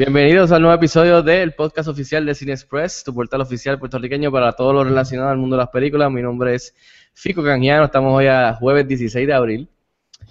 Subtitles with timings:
[0.00, 4.52] Bienvenidos al nuevo episodio del podcast oficial de Cine Express, tu portal oficial puertorriqueño para
[4.52, 6.10] todo lo relacionado al mundo de las películas.
[6.10, 6.74] Mi nombre es
[7.12, 9.68] Fico Canjiano, estamos hoy a jueves 16 de abril,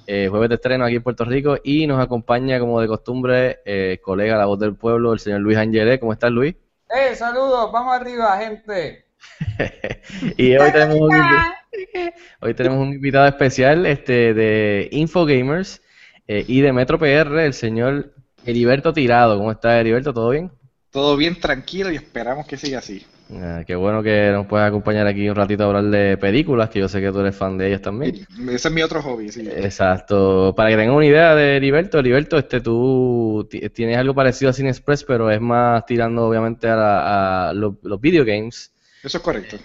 [0.08, 4.00] eh, jueves de estreno aquí en Puerto Rico y nos acompaña como de costumbre eh,
[4.02, 6.00] colega La Voz del Pueblo, el señor Luis Angelé.
[6.00, 6.56] ¿Cómo estás Luis?
[6.90, 7.72] ¡Eh, saludos!
[7.72, 9.06] ¡Vamos arriba, gente!
[10.36, 11.12] y hoy tenemos, un,
[12.42, 15.84] hoy tenemos un invitado especial este, de Infogamers
[16.28, 18.16] eh, y de Metro PR, el señor
[18.50, 19.38] Heriberto Tirado.
[19.38, 20.14] ¿Cómo estás Heriberto?
[20.14, 20.52] ¿Todo bien?
[20.92, 23.06] Todo bien tranquilo y esperamos que siga así.
[23.32, 26.80] Ah, qué bueno que nos puedes acompañar aquí un ratito a hablar de películas, que
[26.80, 28.26] yo sé que tú eres fan de ellas también.
[28.50, 29.48] Ese es mi otro hobby, sí.
[29.48, 30.52] Exacto.
[30.58, 34.54] Para que tengan una idea de Heriberto, Heriberto, este, tú ti- tienes algo parecido a
[34.54, 38.74] Cine Express, pero es más tirando obviamente a, la- a los, los video games.
[39.04, 39.58] Eso es correcto.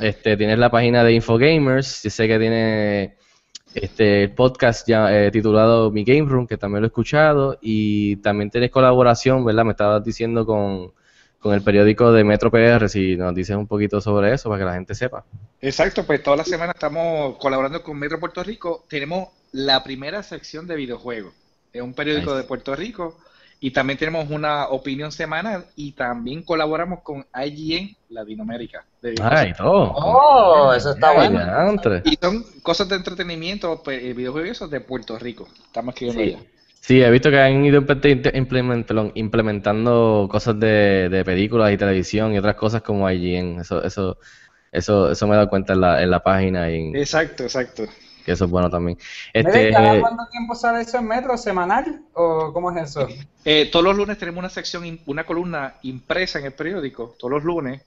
[0.00, 3.16] Este, tienes la página de Infogamers, yo sé que tiene
[3.74, 8.16] este el podcast ya eh, titulado Mi Game Room, que también lo he escuchado, y
[8.16, 9.64] también tienes colaboración, ¿verdad?
[9.64, 10.92] Me estabas diciendo con,
[11.38, 14.64] con el periódico de Metro PR, si nos dices un poquito sobre eso para que
[14.64, 15.24] la gente sepa.
[15.60, 18.84] Exacto, pues toda la semana estamos colaborando con Metro Puerto Rico.
[18.88, 21.32] Tenemos la primera sección de videojuegos.
[21.72, 22.42] Es un periódico Nice.
[22.42, 23.18] de Puerto Rico.
[23.60, 28.84] Y también tenemos una opinión semanal y también colaboramos con IGN Latinoamérica.
[29.00, 29.92] de Ah, y todo.
[29.94, 31.40] ¡Oh, eso está Ay, bueno!
[31.40, 32.02] diantre.
[32.04, 35.48] Y son cosas de entretenimiento, pues, eh, videojuegos de Puerto Rico.
[35.66, 36.34] Estamos escribiendo Sí.
[36.36, 36.48] allá.
[36.80, 37.82] Sí, he visto que han ido
[39.14, 43.60] implementando cosas de, de películas y televisión y otras cosas como IGN.
[43.60, 44.18] Eso, eso,
[44.70, 47.84] eso, eso me he dado cuenta en la, en la página y Exacto, exacto.
[48.24, 48.98] Que eso es bueno también.
[49.32, 51.36] Este, ¿cada cuánto tiempo sale eso en Metro?
[51.36, 52.02] ¿Semanal?
[52.14, 53.06] ¿O cómo es eso?
[53.44, 57.44] Eh, todos los lunes tenemos una sección, una columna impresa en el periódico, todos los
[57.44, 57.82] lunes.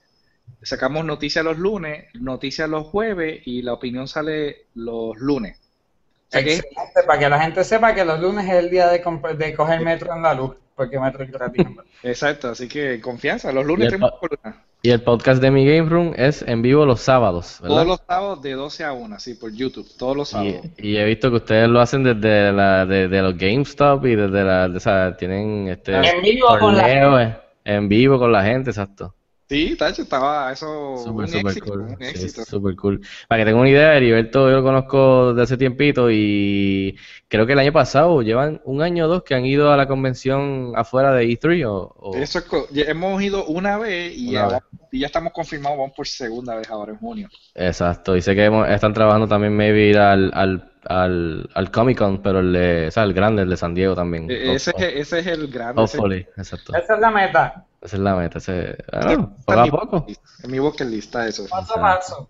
[0.62, 5.58] Sacamos noticias los lunes, noticias los jueves y la opinión sale los lunes.
[5.58, 8.88] O sea que- Excelente, para que la gente sepa que los lunes es el día
[8.88, 8.98] de,
[9.36, 11.84] de coger Metro en la luz, porque en verdad.
[12.02, 13.52] exacto, así que confianza.
[13.52, 14.64] Los Y lunes el tenemos columna.
[14.80, 17.82] y el podcast de mi Game Room es en vivo los sábados, ¿verdad?
[17.82, 19.86] Todos los sábados de 12 a 1, sí, por YouTube.
[19.98, 20.64] Todos los sábados.
[20.78, 24.14] Y, y he visto que ustedes lo hacen desde la, de, de los GameStop y
[24.14, 28.18] desde la, de- o sea, tienen este En vivo con la torneos, eh, en vivo
[28.18, 29.14] con la gente, exacto.
[29.48, 31.80] Sí, Tacho, estaba eso Súper, un súper éxito, cool.
[31.80, 33.00] un Sí, súper cool.
[33.28, 36.98] Para que tengan una idea, Heriberto yo lo conozco desde hace tiempito y
[37.28, 39.88] creo que el año pasado llevan un año o dos que han ido a la
[39.88, 42.44] convención afuera de E3 o, o- Eso es
[42.90, 46.68] hemos ido una vez y, Una ahora- y ya estamos confirmados, vamos por segunda vez
[46.70, 47.28] ahora en junio.
[47.54, 51.96] Exacto, y sé que hemos- están trabajando también maybe ir al, al, al, al Comic
[51.96, 54.30] Con, pero el de, o sea, el grande, el de San Diego también.
[54.30, 55.84] E- Ese, es- ese es el grande.
[55.84, 56.74] ese- Hopefully, exacto.
[56.76, 57.64] Esa es la meta.
[57.80, 59.02] Esa es la meta, ese, ah,
[59.44, 60.06] poco en a mi poco.
[60.42, 61.46] En mi bucket list está eso.
[61.48, 62.28] Paso a paso.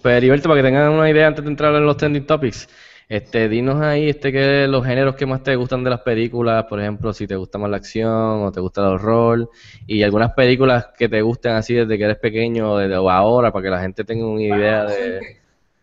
[0.00, 2.68] Pues Heriberto, para que tengan una idea antes de entrar en los trending topics,
[3.08, 6.80] este, dinos ahí este que los géneros que más te gustan de las películas, por
[6.80, 8.10] ejemplo, si te gusta más la acción
[8.44, 9.50] o te gusta el horror,
[9.86, 13.52] y algunas películas que te gusten así desde que eres pequeño o, desde- o ahora,
[13.52, 15.20] para que la gente tenga una idea de,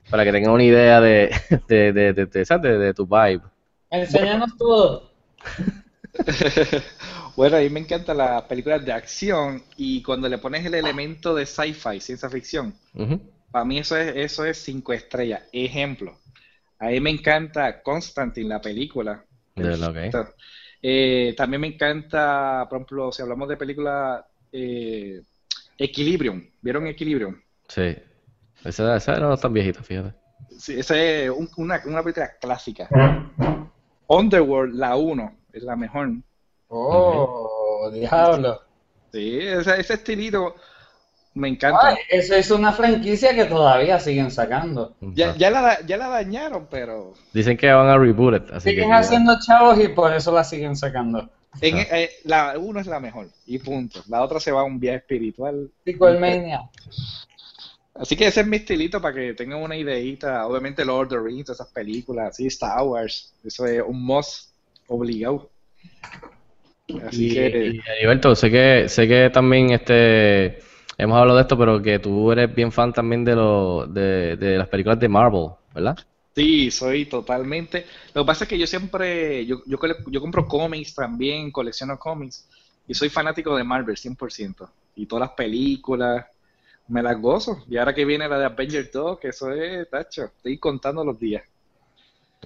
[0.09, 1.29] para que tengan una idea de,
[1.67, 2.63] de, de, de, de- ¿sabes?
[2.63, 3.41] de- de tu vibe.
[3.89, 5.11] Enséñanos todo.
[7.35, 11.33] Bueno, a mí me encantan las películas de acción y cuando le pones el elemento
[11.33, 12.73] de sci-fi, ciencia ficción,
[13.51, 15.43] para mí eso es, eso es cinco estrellas.
[15.51, 16.17] Ejemplo,
[16.79, 19.23] a mí me encanta Constantine, la película.
[19.55, 20.35] De lo que Perfecto.
[20.81, 25.21] Eh, también me encanta, por ejemplo, si hablamos de película eh,
[25.77, 26.45] Equilibrium.
[26.61, 27.35] ¿Vieron Equilibrium?
[27.67, 27.95] Sí.
[28.63, 30.13] Esa, esa no es tan viejita, fíjate.
[30.57, 32.89] Sí, esa es un- una, una película clásica.
[34.07, 36.09] Underworld, la 1, es la mejor.
[36.69, 38.61] Oh, diablo.
[39.11, 40.55] Sí, ese, ese estilito
[41.33, 41.89] me encanta.
[41.89, 44.95] Ay, eso es una franquicia que todavía siguen sacando.
[44.99, 48.93] Ya, ya, la, ya la dañaron, pero Dicen que van a reboot it, así Siguen
[48.93, 51.29] haciendo chavos y por eso la siguen sacando.
[51.61, 54.01] en, eh, la 1 es la mejor y punto.
[54.07, 55.71] La otra se va a un viaje espiritual.
[57.95, 60.45] Así que ese es mi estilito para que tengan una ideita.
[60.45, 63.33] Obviamente Lord of the Rings, esas películas, así, Star Wars.
[63.43, 64.51] Eso es un must
[64.87, 65.49] obligado.
[67.05, 70.59] Así Y, que y, Heriberto, sé que, sé que también este
[70.97, 74.57] hemos hablado de esto, pero que tú eres bien fan también de lo, de, de
[74.57, 75.97] las películas de Marvel, ¿verdad?
[76.35, 77.85] Sí, soy totalmente.
[78.13, 79.77] Lo que pasa es que yo siempre, yo, yo,
[80.07, 82.47] yo compro cómics también, colecciono cómics,
[82.87, 84.69] y soy fanático de Marvel 100%.
[84.95, 86.25] Y todas las películas,
[86.87, 87.63] me las gozo.
[87.69, 91.19] Y ahora que viene la de Avengers 2, que eso es, tacho, estoy contando los
[91.19, 91.43] días.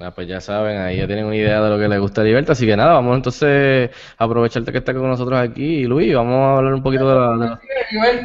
[0.01, 2.23] Ah, pues ya saben, ahí ya tienen una idea de lo que les gusta a
[2.23, 6.33] Liberta, así que nada, vamos entonces a aprovecharte que está con nosotros aquí, Luis, vamos
[6.35, 7.47] a hablar un poquito de, la- de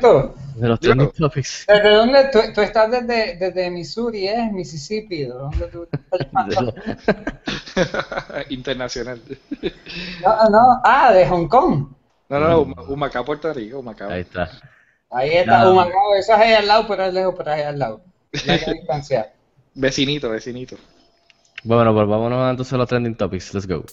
[0.03, 1.67] los, de los trending topics.
[1.69, 4.51] ¿desde dónde tú, tú estás desde, desde Missouri, eh?
[4.51, 5.87] Mississippi, ¿de dónde tú?
[8.49, 9.21] Internacional.
[10.25, 11.87] No, no, ah, de Hong Kong.
[12.31, 14.11] No, no, no, Huma- Humacao, Puerto Rico, Humacao.
[14.11, 14.51] Ahí está.
[15.11, 15.73] Ahí está, No.
[15.73, 18.01] Humacao, eso es ahí al lado, pero es lejos, pero ahí al lado.
[18.47, 19.33] No hay que distanciar.
[19.75, 20.77] Vecinito, vecinito.
[21.65, 23.85] Bueno, pues vámonos entonces a los trending topics, let's go.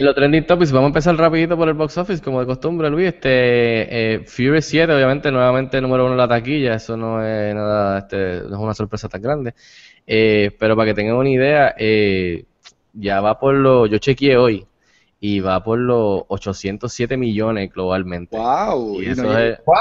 [0.00, 3.08] Los trending topics, vamos a empezar rapidito por el box office, como de costumbre, Luis.
[3.08, 7.98] Este, eh, Fury 7, obviamente, nuevamente número uno en la taquilla, eso no es nada,
[7.98, 9.54] este, no es una sorpresa tan grande.
[10.06, 12.44] Eh, pero para que tengan una idea, eh,
[12.94, 14.66] ya va por los, yo chequeé hoy,
[15.22, 18.36] y va por los 807 millones globalmente.
[18.38, 19.00] ¡Wow!
[19.00, 19.76] Y Y eso no- es, ¿What?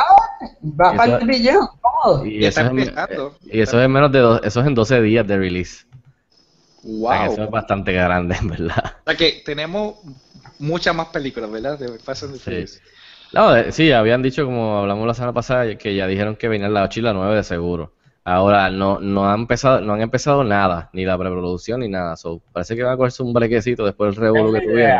[0.81, 2.25] Va para el billón, ¿cómo?
[2.25, 2.91] y Y eso es
[3.45, 5.85] y eso es en menos de dos, eso es en 12 días de release.
[6.83, 7.33] O sea, que ¡Wow!
[7.33, 8.83] eso es bastante grande, en verdad.
[9.05, 9.95] O sea que tenemos
[10.59, 11.79] muchas más películas, ¿verdad?
[11.79, 12.65] De Fast and Sí.
[13.31, 16.73] No, de- sí, habían dicho, como hablamos la semana pasada, que ya dijeron que venían
[16.73, 17.93] la 8 y la 9 de seguro.
[18.25, 22.15] Ahora no, no han empezado, no han empezado nada, ni la preproducción ni nada.
[22.17, 24.99] So, parece que van a cogerse un brequecito después del revuelo que tuvieron.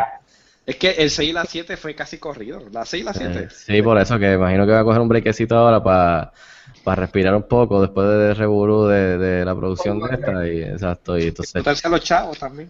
[0.70, 2.62] Es que el 6 y la 7 fue casi corrido.
[2.72, 3.40] La 6 y la 7.
[3.40, 7.34] Eh, sí, por eso que imagino que va a coger un brequecito ahora para respirar
[7.34, 10.48] un poco después del revolú de, de la producción de esta.
[10.48, 12.70] Y, exacto, y entonces, a los chavos también.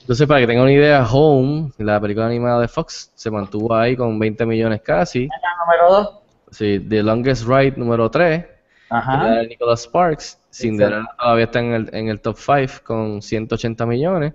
[0.00, 3.94] entonces, para que tengan una idea, Home, la película animada de Fox, se mantuvo ahí
[3.94, 5.28] con 20 millones casi.
[5.28, 6.18] La número dos.
[6.50, 8.44] Sí, The Longest Ride número 3,
[8.90, 9.26] Ajá.
[9.26, 10.40] de Nicholas Sparks.
[10.50, 14.34] Cinderella todavía está en el, en el top 5 con 180 millones.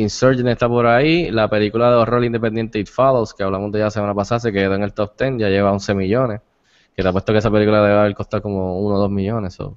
[0.00, 1.30] Insurgent está por ahí.
[1.30, 4.52] La película de horror independiente It Follows, que hablamos de ya la semana pasada, se
[4.52, 6.40] quedó en el top 10, ya lleva 11 millones.
[6.96, 9.54] Que te apuesto que esa película debe haber costado como 1 o 2 millones.
[9.54, 9.76] so.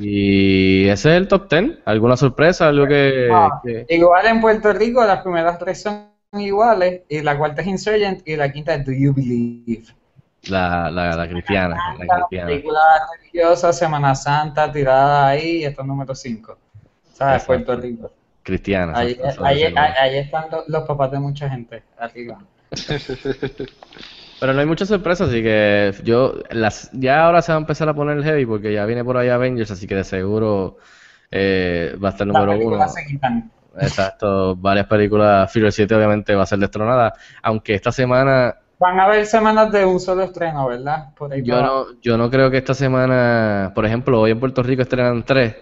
[0.00, 1.78] Y ese es el top 10.
[1.84, 2.68] ¿Alguna sorpresa?
[2.68, 7.36] ¿Algo que, Ah, que- Igual en Puerto Rico las primeras tres son iguales y la
[7.36, 9.84] cuarta es Insurgent y la quinta es Do You Believe.
[10.48, 11.76] la, la, la cristiana?
[11.98, 12.46] La cristiana.
[12.48, 12.80] película
[13.16, 16.56] religiosa, Semana Santa, tirada ahí y está número 5.
[17.12, 17.42] ¿Sabes?
[17.42, 17.46] Exacto.
[17.46, 18.10] Puerto Rico.
[18.42, 18.98] Cristiana.
[18.98, 19.16] Ahí,
[20.16, 22.38] están lo- los papás de mucha gente arriba.
[24.40, 27.88] Pero no hay mucha sorpresa, así que yo las ya ahora se va a empezar
[27.88, 30.78] a poner heavy porque ya viene por ahí Avengers, así que de seguro
[31.30, 32.58] eh, va a estar número uno.
[32.58, 33.50] películas se quitan.
[33.80, 35.50] Exacto, varias películas.
[35.52, 37.12] Fury 7 obviamente va a ser destronada,
[37.42, 41.14] aunque esta semana Van a haber semanas de un solo estreno, ¿verdad?
[41.16, 44.40] Por ahí yo para no yo no creo que esta semana, por ejemplo, hoy en
[44.40, 45.54] Puerto Rico estrenan tres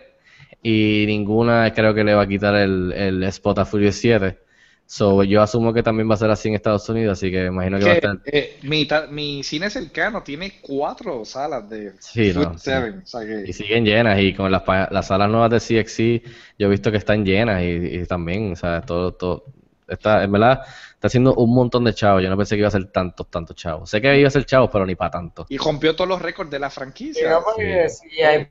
[0.62, 4.38] y ninguna creo que le va a quitar el, el spot a Fury 7.
[4.86, 7.78] So, yo asumo que también va a ser así en Estados Unidos, así que imagino
[7.78, 12.56] que va a estar eh, mi, mi cine cercano tiene cuatro salas de Sí, no,
[12.58, 12.72] sí.
[12.72, 16.22] Seven, o sea que- Y siguen llenas y con las, las salas nuevas de CXC
[16.58, 17.66] yo he visto que están llenas y,
[18.00, 19.44] y también, o sea, todo, todo,
[19.88, 20.60] está, en verdad,
[20.94, 22.22] está haciendo un montón de chavos.
[22.22, 23.88] Yo no pensé que iba a ser tantos, tantos chavos.
[23.90, 25.48] Sé que iba a ser chavos, pero ni para tanto.
[25.48, 27.30] y rompió todos los récords de la Sí, franquicia.
[27.30, 28.50] no, porque si hay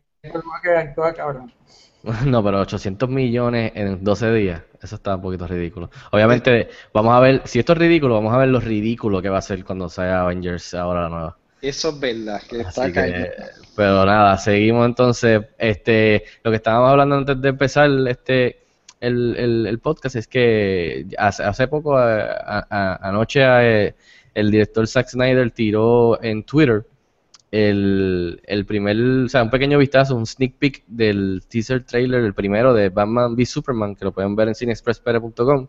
[0.62, 1.54] que actúa cabrón.
[2.26, 5.90] No, pero 800 millones en 12 días, eso está un poquito ridículo.
[6.12, 9.40] Obviamente, vamos a ver, si esto es ridículo, vamos a ver lo ridículo que va
[9.40, 11.38] a ser cuando sea Avengers ahora la nueva.
[11.62, 13.24] Eso es verdad, que está Así cañón.
[13.24, 13.32] que,
[13.76, 15.42] pero nada, seguimos entonces.
[15.58, 18.60] Este, lo que estábamos hablando antes de empezar este
[19.02, 23.96] el, el, el podcast es que hace, hace poco, a- a- a- anoche, eh,
[24.34, 26.86] el director Zack Snyder tiró en Twitter
[27.52, 32.34] el, el primer, o sea, un pequeño vistazo, un sneak peek del teaser trailer, el
[32.34, 35.68] primero de Batman v Superman, que lo pueden ver en cineexpresspere.com.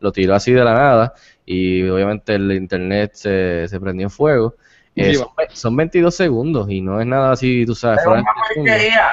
[0.00, 1.14] Lo tiró así de la nada
[1.46, 4.56] y obviamente el internet se, se prendió en fuego.
[4.94, 8.24] Eh, son, son 22 segundos y no es nada así, tú sabes, Pero una
[8.54, 9.08] porquería.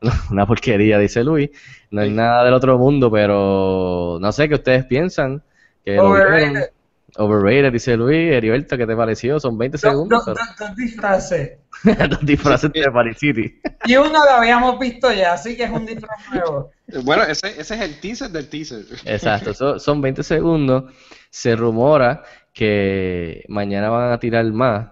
[0.30, 1.50] Una porquería, dice Luis.
[1.90, 5.42] No es nada del otro mundo, pero no sé qué ustedes piensan.
[5.84, 6.48] Que lo Overrated.
[6.52, 6.68] vieron.
[7.16, 8.32] Overrated, dice Luis.
[8.32, 9.40] Heriberto, ¿qué te pareció?
[9.40, 10.24] Son 20 Dos, segundos.
[10.26, 11.58] dos, disfraces.
[12.10, 13.60] dos disfraces de Paris City.
[13.86, 16.70] Y uno lo habíamos visto ya, así que es un disfraz nuevo.
[17.04, 18.84] Bueno, ese, ese es el teaser del teaser.
[19.04, 20.92] Exacto, so- son 20 segundos.
[21.30, 24.88] Se rumora que mañana van a tirar más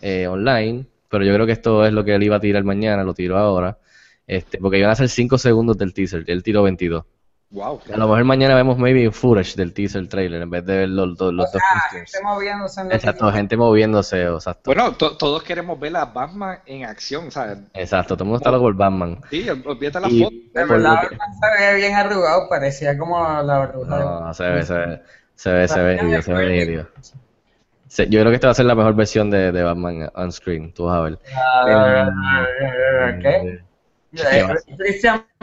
[0.00, 3.04] eh, online, pero yo creo que esto es lo que él iba a tirar mañana,
[3.04, 3.78] lo tiró ahora.
[4.26, 7.04] Este, porque iban a ser 5 segundos del teaser, y él tiró 22.
[7.50, 7.80] Wow.
[7.92, 10.88] A lo mejor mañana vemos maybe un footage del teaser trailer en vez de ver
[10.88, 14.62] los, los, los O dos sea, gente moviéndose en Exacto, gente moviéndose, exacto.
[14.74, 17.58] Bueno, to- todos queremos ver a Batman en acción, ¿sabes?
[17.74, 19.20] Exacto, todo el mundo está loco por Batman.
[19.30, 20.34] Sí, olvídate la Y foto.
[20.52, 24.44] De verdad, que- Batman se ve bien arrugado, parecía como la arruga de- No, se
[24.44, 25.02] ve, se ve,
[25.36, 26.86] se ve, se ve se ve
[28.10, 30.72] Yo creo que esta va a ser la mejor versión de, de Batman on screen,
[30.72, 31.18] tú vas a ver.
[31.36, 32.46] Ah,
[33.22, 33.28] ¿Qué?
[33.36, 33.64] Eh,
[34.12, 34.92] ¿Qué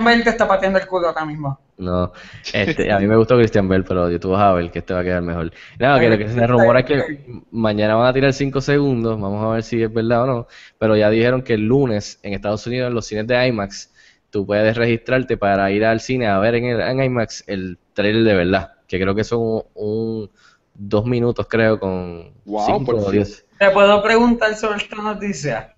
[0.04, 1.60] Bale te está pateando el culo ahora mismo.
[1.78, 2.12] No,
[2.52, 5.00] este, a mí me gustó Christian Bell, pero tú vas a ver que este va
[5.00, 5.52] a quedar mejor.
[5.80, 7.04] Nada, que lo que se rumora es que
[7.50, 10.96] mañana van a tirar 5 segundos, vamos a ver si es verdad o no, pero
[10.96, 13.92] ya dijeron que el lunes en Estados Unidos en los cines de IMAX
[14.30, 18.24] tú puedes registrarte para ir al cine a ver en, el, en IMAX el trailer
[18.26, 20.32] de verdad, que creo que son un, un-
[20.76, 23.44] dos minutos creo con Wow, cinco por diez.
[23.58, 25.76] ¿Te puedo preguntar sobre esta noticia?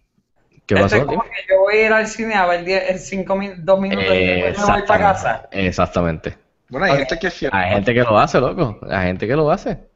[0.65, 0.97] ¿Qué pasó?
[0.97, 1.23] es como tío?
[1.23, 4.57] que yo voy a ir al cine a ver 10, 5 dos minutos y después
[4.57, 5.49] me voy para casa.
[5.51, 6.37] Exactamente.
[6.69, 6.99] Bueno, hay Ok.
[6.99, 7.51] gente que es fiel.
[7.53, 8.79] Hay gente que lo hace, loco.
[8.89, 9.87] Hay gente que lo hace.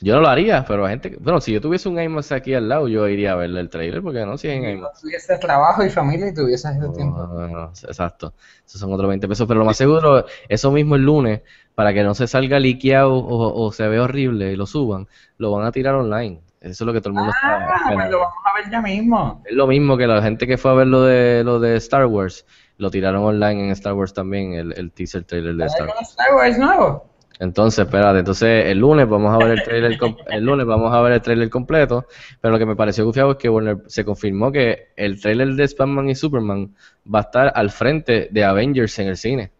[0.00, 1.16] Yo no lo haría, pero hay gente que...
[1.18, 4.02] Bueno, si yo tuviese un IMAX aquí al lado, yo iría a verle el trailer,
[4.02, 5.00] porque no, si es en Si IMAX.
[5.00, 7.28] tuvieses trabajo y familia y tuvieses ese No, tiempo.
[7.28, 8.34] no, no, exacto.
[8.66, 11.42] Esos son otros 20 pesos, pero lo más seguro, eso mismo el lunes,
[11.74, 15.06] para que no se salga liqueado o, o se vea horrible y lo suban,
[15.38, 16.40] lo van a tirar online.
[16.64, 18.10] Eso es lo que todo el mundo está Ah, pues esperando.
[18.12, 19.42] lo vamos a ver ya mismo.
[19.44, 22.06] Es lo mismo que la gente que fue a ver lo de, lo de Star
[22.06, 22.46] Wars,
[22.78, 26.00] lo tiraron online en Star Wars también, el, el teaser trailer de ¿Hay Star Wars.
[26.10, 27.06] Star Wars nuevo?
[27.40, 31.12] Entonces, espérate, entonces el lunes vamos a ver el trailer, el lunes vamos a ver
[31.14, 32.06] el trailer completo,
[32.40, 35.64] pero lo que me pareció gufiado es que Warner se confirmó que el trailer de
[35.64, 36.74] Spider-Man y Superman
[37.12, 39.50] va a estar al frente de Avengers en el cine.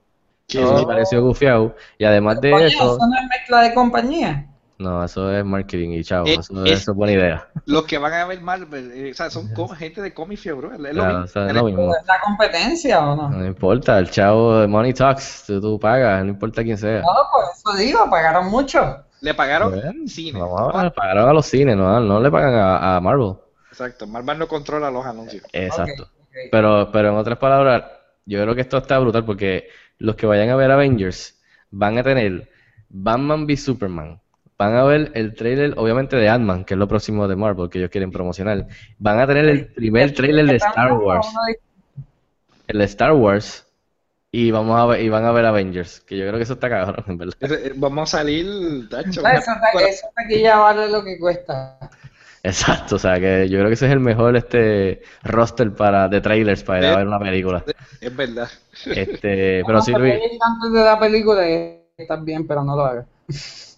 [0.49, 1.75] Eso me pareció gufiado.
[1.99, 4.46] Y además de eso, no es mezcla de compañía.
[4.78, 7.49] No, eso es marketing y chavo, Eh, eso, es- eso es buena idea.
[7.66, 10.69] Los que van a ver Marvel, eh, o sea, son gente de cómic fiebre.
[10.75, 11.25] Es lo mismo.
[11.25, 11.95] es lo mismo.
[11.95, 13.31] ¿Es la competencia o no?
[13.31, 17.00] No importa, el chavo de Money Talks, tú, tú pagas, no importa quién sea.
[17.00, 19.04] No, por eso digo, pagaron mucho.
[19.21, 20.40] Le pagaron Bueno, cine.
[20.40, 23.35] A ver, pagaron a los cines, no, no le pagan a, a Marvel.
[23.71, 24.07] Exacto.
[24.07, 25.43] Marvel no controla los anuncios.
[25.52, 26.02] Exacto.
[26.02, 26.37] Ok, ok.
[26.52, 27.85] Pero, pero en otras palabras,
[28.26, 31.40] yo creo que esto está brutal porque los que vayan a ver Avengers
[31.71, 32.50] van a tener
[32.88, 34.21] Batman v Superman.
[34.56, 37.78] Van a ver el trailer, obviamente, de Ant-Man, que es lo próximo de Marvel que
[37.78, 38.66] ellos quieren promocionar.
[38.99, 41.26] Van a tener el primer trailer de Star Wars,
[42.68, 43.66] el de Star Wars,
[44.30, 46.68] y vamos a ver, y van a ver Avengers, que yo creo que eso está
[46.68, 47.34] cabrón, en verdad.
[47.40, 49.23] Eh, eh, Vamos a salir, tacho.
[49.25, 49.50] Ah, Eso,
[49.88, 51.78] eso aquí ya vale lo que cuesta.
[52.42, 56.20] Exacto, o sea que yo creo que ese es el mejor este roster para de
[56.20, 56.96] trailers para ir a Eh.
[56.99, 57.64] ver una película.
[58.00, 58.49] Es verdad.
[58.87, 60.14] Este, pero sí, no Luis.
[60.40, 61.42] antes de la película
[62.06, 63.06] también, pero no lo hagas.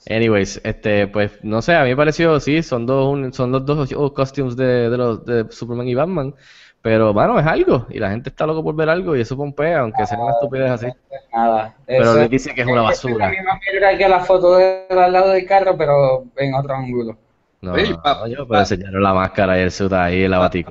[0.09, 3.65] Anyways, este, pues no sé, a mí me pareció, sí, son dos, un- son los
[3.67, 6.33] dos oh, costumes de, de los de Superman y Batman,
[6.81, 9.81] pero bueno, es algo, y la gente está loco por ver algo y eso pompea,
[9.81, 10.87] aunque sea una estupidez así.
[11.35, 11.75] Nada.
[11.87, 13.29] Pero le dice que es una la basura.
[13.31, 17.17] misma mierda que la foto de al lado del carro, pero en otro ángulo.
[17.63, 20.51] No, Ey, no, pa- coño, pero enseñaron la máscara y el suit ahí en la
[20.55, 20.65] Eh,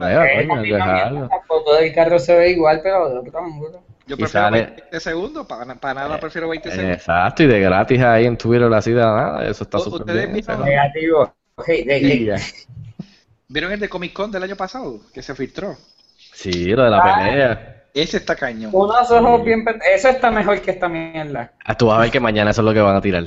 [0.48, 1.22] la misma es algo.
[1.28, 3.84] La foto del carro se ve igual, pero de otro ángulo.
[4.08, 5.48] Yo prefiero sale- 20 segundos.
[5.48, 6.98] Para, para nada prefiero 20 Eh, segundos.
[6.98, 10.34] Exacto, y de gratis ahí en Twitter así de nada, eso está ¿U- súper bien.
[10.34, 10.64] vieron-.
[10.64, 11.34] Negativo.
[11.66, 11.86] Hey.
[11.90, 12.36] Y ya.
[13.48, 15.00] ¿Vieron el de Comic Con del año pasado?
[15.14, 15.78] Que se filtró.
[16.34, 17.16] Sí, lo de la Ah.
[17.26, 17.72] pelea.
[17.94, 18.72] Ese está cañón.
[18.74, 19.64] Unos ojos bien...
[19.64, 21.54] pe- Eso está mejor que esta mierda.
[21.64, 23.24] Ah, tú vas a ver que mañana eso es lo que van a tirar,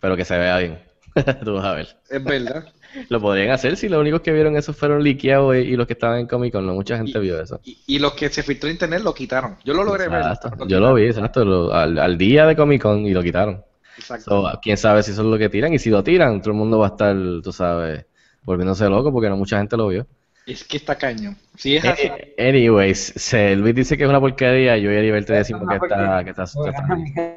[0.00, 0.78] pero que se vea bien.
[1.44, 1.96] Tú vas a ver.
[2.08, 2.64] Es verdad.
[3.08, 5.92] Lo podrían hacer si los únicos que vieron eso fueron liqueados y, y los que
[5.94, 6.66] estaban en Comic Con.
[6.66, 7.60] No mucha gente vio eso.
[7.64, 9.56] Y, y los que se filtró en internet lo quitaron.
[9.64, 10.50] Yo lo logré Exacto.
[10.58, 10.68] ver.
[10.68, 13.62] Yo lo vi, exacto, lo- al, al día de Comic Con y lo quitaron.
[13.98, 14.50] Exacto.
[14.52, 16.56] So, quién sabe si eso es lo que tiran y si lo tiran, todo el
[16.58, 18.04] mundo va a estar, tú sabes,
[18.42, 20.06] volviéndose loco porque no mucha gente lo vio.
[20.46, 21.36] Es que está cañón.
[21.56, 22.06] Si es así.
[22.06, 25.74] Eh, anyways, se, Luis dice que es una porquería, yo y Ariel te decimos que
[25.74, 26.44] está, que está,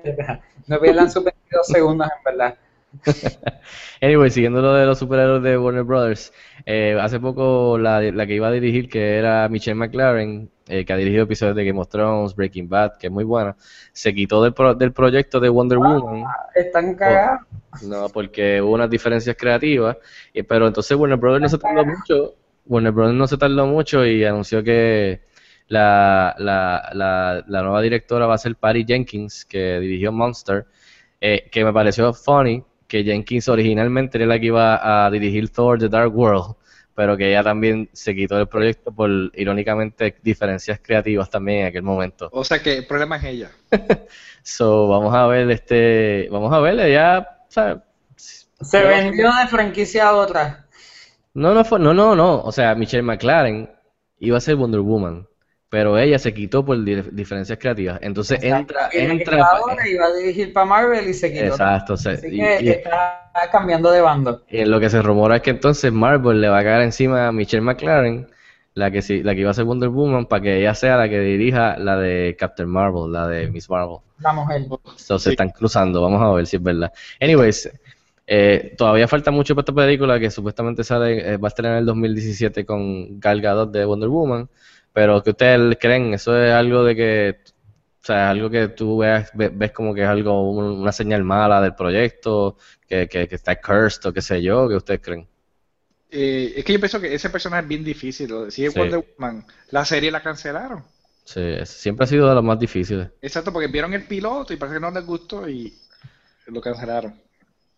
[0.04, 2.56] que está- No pierdan sus 22 segundos, en verdad.
[4.02, 6.32] Anyway, siguiendo lo de los superhéroes de Warner Brothers,
[6.66, 10.94] eh, hace poco la, la que iba a dirigir, que era Michelle McLaren, eh, que
[10.94, 13.56] ha dirigido episodios de Game of Thrones, Breaking Bad, que es muy buena,
[13.92, 16.24] se quitó del, pro- del proyecto de Wonder Woman,
[16.56, 17.42] Están cagados.
[17.84, 19.98] no, porque hubo unas diferencias creativas,
[20.34, 24.06] y- pero entonces Warner Brothers no se tardó mucho, Warner Brothers no se tardó mucho
[24.06, 25.22] y anunció que
[25.68, 30.66] la, la, la, la nueva directora va a ser Patty Jenkins, que dirigió Monster,
[31.22, 35.80] eh, que me pareció funny, que Jenkins originalmente era la que iba a dirigir Thor
[35.80, 36.56] The Dark World,
[36.96, 41.84] pero que ella también se quitó del proyecto por, irónicamente, diferencias creativas también en aquel
[41.84, 42.30] momento.
[42.34, 43.52] O sea que el problema es ella.
[44.42, 47.78] So, vamos a ver, este, vamos a ver, ella, ¿sabes?
[48.16, 50.66] Se vendió de franquicia a otra.
[51.34, 52.42] No, no, fue, no, no, no.
[52.42, 53.70] O sea, Michelle McLaren
[54.20, 55.28] iba a ser Wonder Woman.
[55.70, 58.00] Pero ella se quitó por di- diferencias creativas.
[58.02, 59.44] Entonces entra, Y entra.
[59.46, 61.46] ahora iba a dirigir para Marvel y se quitó.
[61.46, 63.22] Exacto, se- Así y- que y- está
[63.52, 64.44] cambiando de bando.
[64.50, 67.28] Y en lo que se rumora es que entonces Marvel le va a caer encima
[67.28, 68.28] a Michelle McLaren,
[68.74, 71.08] la que sí, la que iba a ser Wonder Woman, para que ella sea la
[71.10, 73.98] que dirija la de Captain Marvel, la de Miss Marvel.
[74.20, 74.64] La mujer.
[74.96, 76.92] So, se están cruzando, vamos a ver si es verdad.
[77.22, 77.70] Anyways,
[78.26, 81.80] eh, todavía falta mucho para esta película que supuestamente sale, eh, va a estrenar en
[81.80, 84.50] el 2017 con Gal Gadot de Wonder Woman,
[85.00, 87.40] pero que ustedes creen, eso es algo de que,
[88.02, 91.24] o sea, algo que tú veas, ve- ves, como que es algo, un- una señal
[91.24, 95.26] mala del proyecto, que, que, que está cursed o qué sé yo, que ustedes creen.
[96.12, 98.30] Eh, es que yo pienso que ese personaje es bien difícil.
[98.30, 98.80] lo de- Si es Sí.
[98.80, 100.84] Wonder Woman, la serie la cancelaron.
[101.24, 103.08] Sí, siempre ha sido de los más difíciles.
[103.22, 105.74] Exacto, porque vieron el piloto y parece que no les gustó y
[106.48, 107.14] lo cancelaron.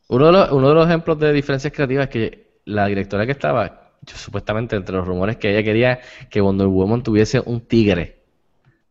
[0.07, 3.33] Uno de los, uno de los ejemplos de diferencias creativas es que la directora que
[3.33, 8.23] estaba, yo, supuestamente entre los rumores que ella quería que Wonder Woman tuviese un tigre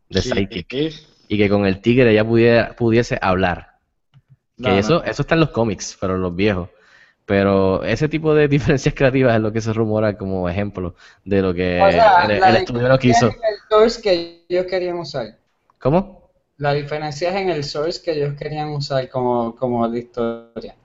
[0.09, 0.31] de Sí,
[1.27, 3.79] y que con el tigre ella pudiera, pudiese hablar.
[4.61, 4.79] Que No, no.
[4.79, 6.69] eso, eso está en los cómics, pero en los viejos.
[7.25, 11.53] Pero ese tipo de diferencias creativas es lo que se rumora como ejemplo de lo
[11.53, 13.31] que O sea, el, el estudio no quiso.
[13.49, 15.37] el source que ellos querían usar.
[15.79, 16.31] ¿Cómo?
[16.55, 20.77] La diferencia es en el source que ellos querían usar como, como la historia.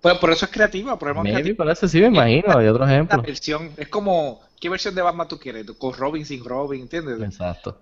[0.00, 1.56] Por, por eso es creativa, por Maybe, creativa.
[1.56, 3.26] por eso sí me imagino, hay otros La ejemplos.
[3.26, 5.66] versión, es como, ¿qué versión de Batman tú quieres?
[5.72, 7.20] ¿Con Robin, sin Robin, entiendes?
[7.22, 7.78] Exacto.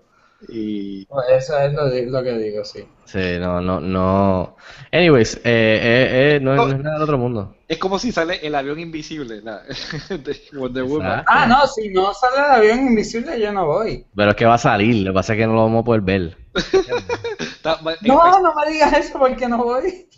[0.49, 2.85] Y eso es lo, que digo, sí.
[3.07, 4.57] Sí, no, no, no.
[4.93, 7.55] Anyways, eh, eh, eh, no, es- no es nada del otro mundo.
[7.69, 9.63] es como si sale el avión invisible la,
[10.11, 11.07] de Wonder Woman.
[11.21, 11.33] Exacto.
[11.33, 14.07] Ah, no, si no sale el avión invisible, yo no voy.
[14.15, 15.85] Pero es que va a salir, lo que pasa es que no lo vamos a
[15.85, 16.37] poder ver.
[18.03, 20.09] No, no me digas eso porque no voy.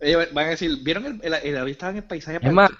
[0.00, 2.38] Ellos van a decir, ¿vieron el, el, el avión estaba en el paisaje?
[2.42, 2.70] Es más,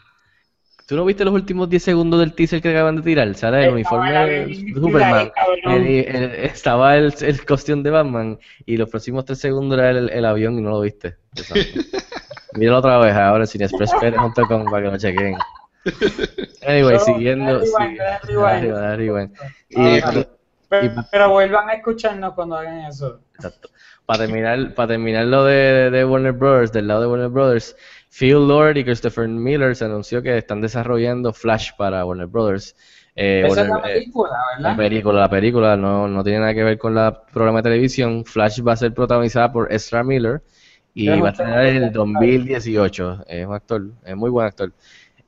[0.87, 3.35] ¿tú no viste los últimos 10 segundos del teaser que acaban de tirar?
[3.35, 5.15] Sale el uniforme de Superman.
[5.15, 5.73] ahí, cabrón.
[5.87, 10.09] el- el- estaba el, el costume de Batman y los próximos 3 segundos era el,
[10.11, 11.17] el avión y no lo viste.
[12.55, 15.37] Míralo otra vez ahora en cineexpresspr.com para que lo chequen.
[16.67, 17.61] Anyway, Solo siguiendo.
[21.11, 23.21] pero vuelvan a escucharnos cuando hagan eso.
[23.35, 23.69] Exacto.
[24.07, 27.75] Para terminar, para terminar lo de, de Warner Brothers, del lado de Warner Brothers,
[28.11, 32.77] Phil Lord y Christopher Miller se anunció que están desarrollando Flash para Warner Brothers.
[33.17, 34.77] Eh, Esa es la eh, película, la ¿verdad?
[34.77, 38.25] película, la película no, no tiene nada que ver con la programa de televisión.
[38.25, 40.43] Flash va a ser protagonizada por Ezra Miller
[40.95, 43.25] y va a tener en el 2018.
[43.27, 44.73] Es un actor, es muy buen actor.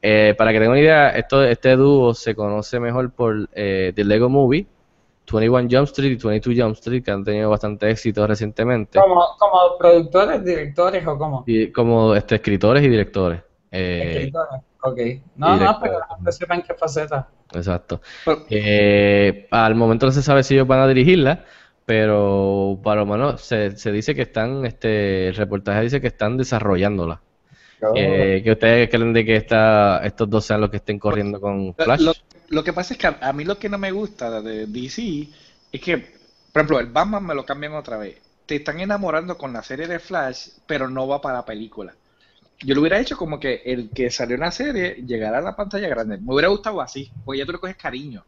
[0.02, 4.04] Eh, para que tengan una idea, esto, este dúo se conoce mejor por eh, The
[4.04, 4.66] Lego Movie,
[5.30, 8.98] 21 Jump Street y 22 Jump Street, que han tenido bastante éxito recientemente.
[8.98, 13.40] Como, como productores, directores o como Y como este, escritores y directores.
[13.70, 14.60] Eh, escritores.
[14.82, 14.98] Ok.
[15.36, 17.28] No, no, pero la gente sepa en qué faceta.
[17.54, 18.00] exacto.
[18.24, 21.44] Pero- Eh, al momento no se sabe si ellos van a dirigirla,
[21.84, 26.36] pero para lo menos se, se dice que están, este, el reportaje dice que están
[26.36, 27.20] desarrollándola.
[27.94, 31.74] Eh, que ustedes creen de que esta, estos dos sean los que estén corriendo con
[31.74, 32.06] Flash.
[32.48, 35.28] Lo que pasa es que a, a mí lo que no me gusta de DC
[35.72, 35.98] es que,
[36.52, 38.18] por ejemplo, el Batman me lo cambian otra vez.
[38.46, 41.94] Te están enamorando con la serie de Flash, pero no va para la película.
[42.60, 45.56] Yo lo hubiera hecho como que el que salió en la serie llegara a la
[45.56, 46.18] pantalla grande.
[46.18, 48.24] Me hubiera gustado así, porque ya tú le coges cariño.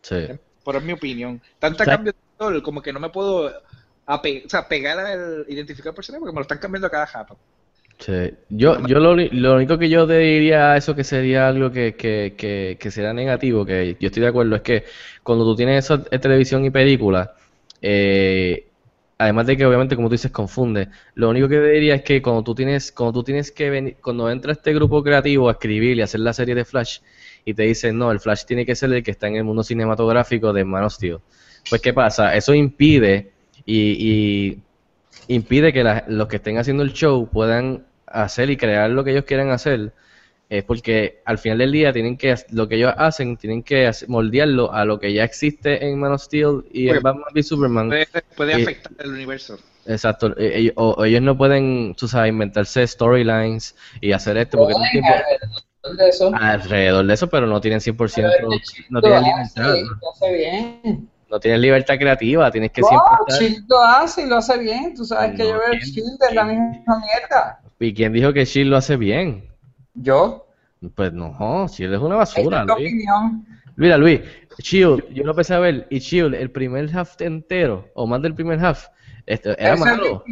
[0.00, 0.28] Sí.
[0.64, 1.42] Pero es mi opinión.
[1.58, 3.50] Tanta cambio de como que no me puedo
[4.06, 7.36] o sea, pegar al identificar personaje porque me lo están cambiando a cada jato.
[7.98, 8.12] Sí.
[8.50, 11.70] Yo, yo lo, uni- lo único que yo te diría a eso que sería algo
[11.72, 14.84] que, que, que, que será negativo, que yo estoy de acuerdo, es que
[15.22, 17.34] cuando tú tienes eso en televisión y película,
[17.80, 18.66] eh,
[19.18, 22.20] además de que obviamente como tú dices confunde, lo único que te diría es que
[22.20, 25.96] cuando tú tienes, cuando tú tienes que venir, cuando entra este grupo creativo a escribir
[25.96, 26.98] y hacer la serie de Flash
[27.46, 29.62] y te dicen, no, el Flash tiene que ser el que está en el mundo
[29.62, 31.18] cinematográfico de Man of Steel.
[31.70, 32.34] Pues ¿qué pasa?
[32.36, 33.32] Eso impide
[33.64, 34.62] y, y
[35.28, 39.10] impide que la- los que estén haciendo el show puedan hacer y crear lo que
[39.12, 39.92] ellos quieran hacer,
[40.48, 44.72] es porque al final del día tienen que lo que ellos hacen tienen que moldearlo
[44.72, 47.88] a lo que ya existe en Man of Steel y en Porque- Batman v Superman.
[47.88, 49.58] Puede, puede Y- afectar el universo.
[49.86, 54.74] Exacto, e- ellos, o- ellos no pueden, tú sabes, inventarse storylines y hacer esto porque
[54.92, 55.08] tiempo
[55.82, 56.30] Alrededor de eso.
[56.34, 60.32] alrededor de eso, pero no tienen 100%, Pero el Chill no tienen libertad, lo hace
[60.34, 61.08] bien.
[61.30, 63.14] No tienen libertad creativa, tienes que No, siempre
[63.48, 63.64] estar...
[63.68, 64.94] Lo hace y lo hace bien.
[64.94, 67.60] Tú sabes que yo veo ¿quién- Chill de la misma mierda.
[67.78, 69.48] ¿Y quién dijo que Shield lo hace bien?
[69.94, 70.46] Yo,
[70.94, 72.88] Pues no, Shield es una basura, es Luis.
[72.92, 73.46] opinión.
[73.76, 74.20] Mira, Luis,
[74.58, 78.34] Shield, yo lo empecé a ver, y Shield, el primer half entero, o más del
[78.34, 78.86] primer half,
[79.26, 80.24] Esto, era Eso es malo.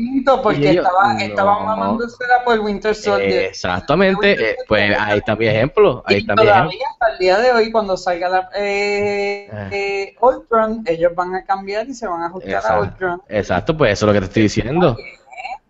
[0.43, 1.19] porque estaba, no.
[1.19, 3.47] estaban mamándosela por Winter Soldier.
[3.47, 6.55] Exactamente, eh, pues ahí está mi ejemplo, ahí y está mi ejemplo.
[6.63, 9.69] todavía hasta el día de hoy, cuando salga la, eh, Ah.
[9.73, 13.23] eh, Ultron, ellos van a cambiar y se van a ajustar a Exacto, Ultron.
[13.29, 14.97] exacto, pues eso es lo que te estoy diciendo.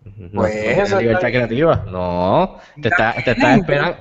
[0.04, 1.84] Pues no eso está libertad creativa.
[1.90, 3.96] No, te está, te Tienen esperando.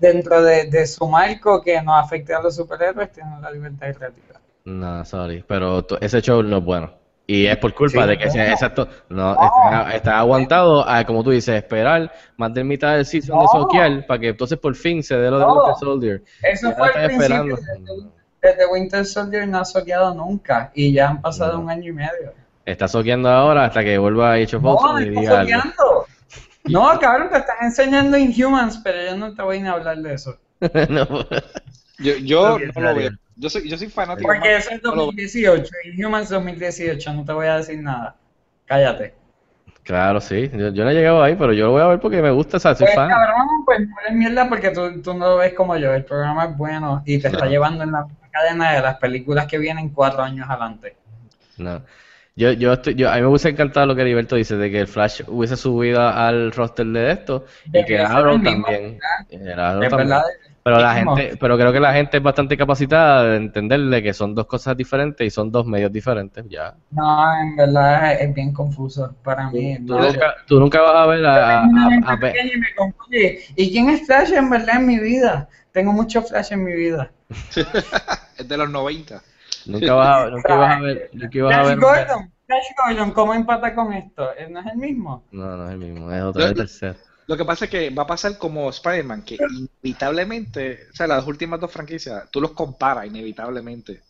[0.00, 4.40] Dentro de, de su marco que no afecte a los superhéroes, tienen la libertad creativa.
[4.64, 6.90] No, sorry, pero ese show no es bueno.
[7.26, 11.24] Y es por culpa Sí, de que, sea- exacto, no, está, está aguantado a, como
[11.24, 13.50] tú dices, esperar más de mitad del season de No.
[13.50, 15.54] soquear para que entonces por fin se dé lo de No.
[15.54, 16.22] Winter Soldier.
[16.42, 17.22] Eso Ya fue el principio.
[17.22, 17.56] esperando.
[17.56, 18.10] Desde,
[18.42, 21.60] desde Winter Soldier no ha soqueado nunca y ya han pasado No.
[21.60, 22.34] un año y medio.
[22.66, 26.06] Está soqueando ahora hasta que vuelva a Age of No, y está diga soqueando.
[26.64, 30.36] No, cabrón, te están enseñando Inhumans, pero yo no te voy a hablar de eso.
[30.90, 31.06] No.
[31.98, 33.10] Yo, yo no lo veo.
[33.36, 34.26] Yo soy, yo soy fanático.
[34.28, 35.06] Porque eso es no lo veo.
[35.06, 38.16] 2018, Inhumans 2018, no te voy a decir nada.
[38.66, 39.14] Cállate.
[39.82, 40.50] Claro, sí.
[40.52, 42.56] Yo, yo no he llegado ahí, pero yo lo voy a ver porque me gusta,
[42.56, 43.08] o sea, soy Pues fan.
[43.08, 45.92] cabrón, pues no eres mierda porque tú, tú no lo ves como yo.
[45.92, 49.58] El programa es bueno y te está llevando en la cadena de las películas que
[49.58, 50.96] vienen cuatro años adelante.
[51.58, 51.82] No.
[52.36, 54.80] Yo, yo estoy, yo, a mí me hubiese encantado lo que Heriberto dice, de que
[54.80, 58.98] el Flash hubiese subido al roster de esto y De que que Arrow mismo, también.
[59.30, 60.08] El Arrow Es también.
[60.08, 60.24] verdad.
[60.64, 64.34] Pero la gente, pero creo que la gente es bastante capacitada de entenderle que son
[64.34, 66.74] dos cosas diferentes y son dos medios diferentes, ya.
[66.90, 69.76] No, en verdad es, es bien confuso para mí.
[69.86, 73.40] Tú nunca, tú nunca vas a ver a, a- a- y me confunde.
[73.56, 75.48] ¿Y quién es Flash en verdad en mi vida?
[75.72, 77.10] Tengo mucho Flash en mi vida.
[78.38, 79.22] Es de los 90.
[79.66, 81.78] nunca vas a, nunca vas a ver, nunca ibas a Flash ver.
[81.78, 84.30] Gordon, Flash Gordon, ¿cómo empata con esto?
[84.36, 85.24] ¿Eh, ¿No es el mismo?
[85.32, 86.98] No, no es el mismo, es otro, es el tercero.
[87.26, 91.26] Lo que pasa es que va a pasar como Spider-Man, que inevitablemente, o sea, las
[91.26, 94.00] últimas dos franquicias, tú los comparas inevitablemente.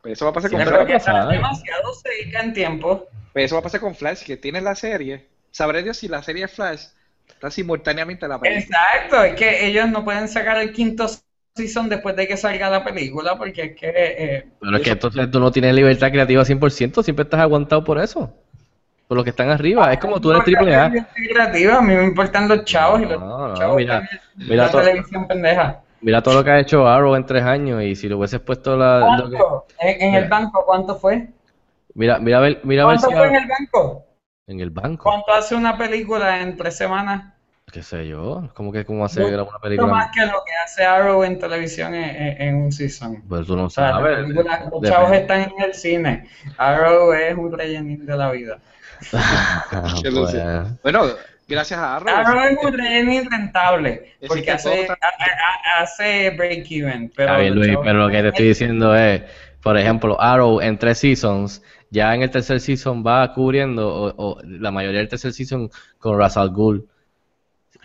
[0.00, 0.80] Pues eso va a pasar Sí, con Flash.
[0.90, 1.28] a pasar.
[1.28, 3.08] Demasiado cerca en tiempo.
[3.32, 5.26] Pues eso va a pasar con Flash, que tienes la serie.
[5.50, 6.84] Sabré Dios si la serie Flash
[7.28, 8.78] está simultáneamente en la película.
[8.96, 11.06] Exacto, es que ellos no pueden sacar el quinto
[11.56, 13.92] season después de que salga la película porque es que...
[13.94, 17.98] eh, Pero es que entonces tú no tienes libertad creativa 100%, siempre estás aguantado por
[18.00, 18.34] eso.
[19.06, 19.92] Por los que están arriba.
[19.92, 20.90] Es como tú eres triple A.
[21.14, 24.82] Creativa, a mí me importan los chavos y los No, no, chavos mira, mira todo-
[24.82, 25.80] televisión pendeja.
[26.00, 28.76] Mira todo lo que ha hecho Arrow en tres años y si le hubieses puesto
[28.76, 28.98] la...
[29.28, 29.66] lo.
[29.80, 31.28] En, en el banco, ¿cuánto fue?
[31.94, 34.04] Mira, mira ver, mira ver ¿Cuánto si fue en el banco?
[34.46, 35.04] en el banco.
[35.04, 37.30] ¿Cuánto hace una película en tres semanas?
[37.72, 40.10] qué sé yo, como que cómo hace Mucho una más película.
[40.14, 43.22] que lo que hace Arrow en televisión en, en- en un season.
[43.28, 44.16] Pues tú no O sea, la sabes.
[44.18, 46.28] película, los chavos están en el cine.
[46.58, 48.58] Arrow es un rellenín de la vida.
[49.12, 51.04] Ah, pues, Bueno,
[51.48, 52.14] gracias a Arrow.
[52.14, 54.14] Arrow es un rellenín rentable.
[54.20, 57.12] Ese Porque que hace, todo está- a- a- hace break-even.
[57.14, 59.22] Pero bien, Luis, pero lo que te estoy diciendo es,
[59.62, 64.40] por ejemplo, Arrow en tres seasons, ya en el tercer season va cubriendo o, o
[64.44, 66.86] la mayoría del tercer season con Ra's al Ghul.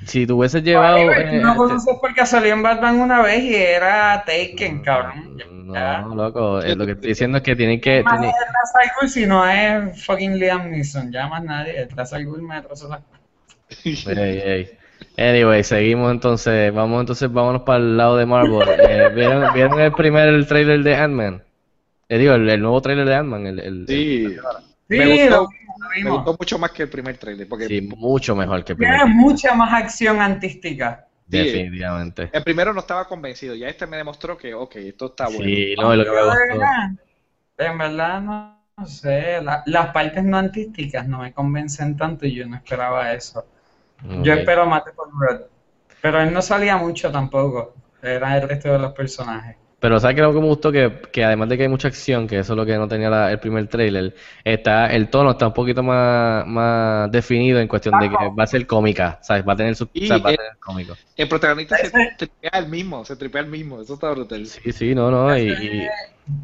[0.05, 0.97] Si tú hubieses llevado...
[0.97, 5.37] Eh, no este- conoces porque salió en Batman una vez y era Taken, cabrón.
[5.73, 6.01] Ya.
[6.01, 8.01] No, loco, eh, lo que estoy diciendo es que tienen que...
[8.03, 8.35] Más tienen-
[9.03, 11.77] es si no es fucking Liam Neeson, ya más nadie.
[11.81, 13.01] El Ra's al me atrasó la...
[13.85, 14.71] Ey, ey.
[15.17, 18.67] Anyway, seguimos entonces, vamos entonces, vámonos para el lado de Marvel.
[18.79, 21.43] Eh, ¿vieron, vieron el primer trailer de Ant-Man?
[22.07, 24.27] Eh, digo, el, el nuevo trailer de Ant-Man, el, el- Sí,
[24.89, 25.49] Sí, Me gustó.
[26.01, 28.97] Me gustó mucho más que el primer trailer, porque sí, mucho mejor que el Tiene
[28.97, 31.07] primer, mucha más acción artística.
[31.29, 31.37] Sí.
[31.37, 32.29] definitivamente.
[32.33, 35.43] el primero no estaba convencido, ya este me demostró que, ok, esto está bueno.
[35.43, 36.55] Sí, no, lo que me gustó.
[37.57, 39.41] En verdad, no, no sé.
[39.41, 43.45] la- las partes no artísticas no me convencen tanto y yo no esperaba eso.
[44.23, 45.41] Yo espero más de Paul Rudd.
[46.01, 47.75] Pero él no salía mucho tampoco.
[48.01, 49.57] Era el resto de los personajes.
[49.79, 50.71] Pero ¿sabes qué es lo que me gustó?
[50.73, 53.09] Que, que además de que hay mucha acción, que eso es lo que no tenía
[53.09, 54.13] la- el primer trailer,
[54.43, 58.47] está, el tono está un poquito más, más definido en cuestión de que va a
[58.47, 59.47] ser cómica, ¿sabes?
[59.47, 60.95] Va a tener su, o sea, Y, va a tener cómico.
[61.15, 64.45] El protagonista se tripea el mismo, se tripea el mismo, eso está brutal.
[64.45, 65.87] Sí, sí, no, no, y, y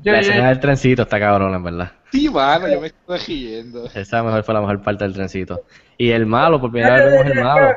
[0.01, 1.91] Yo- la yo- escena del trencito está cabrona, en verdad.
[2.13, 3.85] Sí, mano, yo me estoy riendo.
[3.93, 5.59] Esa mejor fue la mejor parte del trencito.
[5.97, 7.67] Y el malo, por primera vez vemos el malo.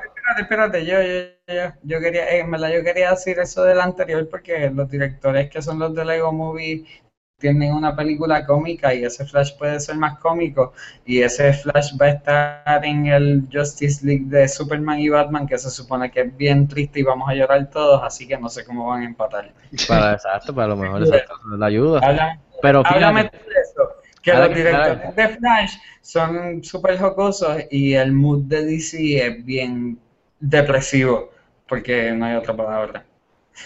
[0.41, 0.87] Espérate, espérate.
[0.87, 4.71] Yo, yo, yo, yo quería, eh, en verdad, yo quería decir eso del anterior porque
[4.71, 6.85] los directores que son los de Lego Movie
[7.39, 10.73] tienen una película cómica y ese Flash puede ser más cómico
[11.07, 15.57] y ese Flash va a estar en el Justice League de Superman y Batman que
[15.57, 18.65] se supone que es bien triste y vamos a llorar todos, así que no sé
[18.65, 19.53] cómo van a empatar.
[19.87, 22.01] Para, exacto, para lo mejor exacto, la ayuda.
[22.03, 23.31] Háblame, Pero háblame de
[23.63, 23.89] eso,
[24.21, 30.01] que los directores de Flash son súper jocosos y el mood de DC es bien
[30.41, 31.31] depresivo,
[31.69, 33.05] porque no hay otra palabra.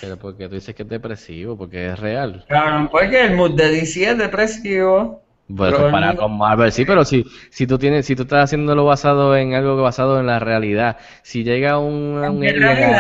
[0.01, 2.45] pero porque tú dices que es depresivo, porque es real.
[2.49, 5.21] Cabrón, porque el mood de DC es depresivo.
[5.55, 8.85] Pues Pero- comparado con Marvel, sí, pero si, si tú tienes, si tú estás haciéndolo
[8.87, 12.95] basado en algo basado en la realidad, si llega un, ¿En un qué alien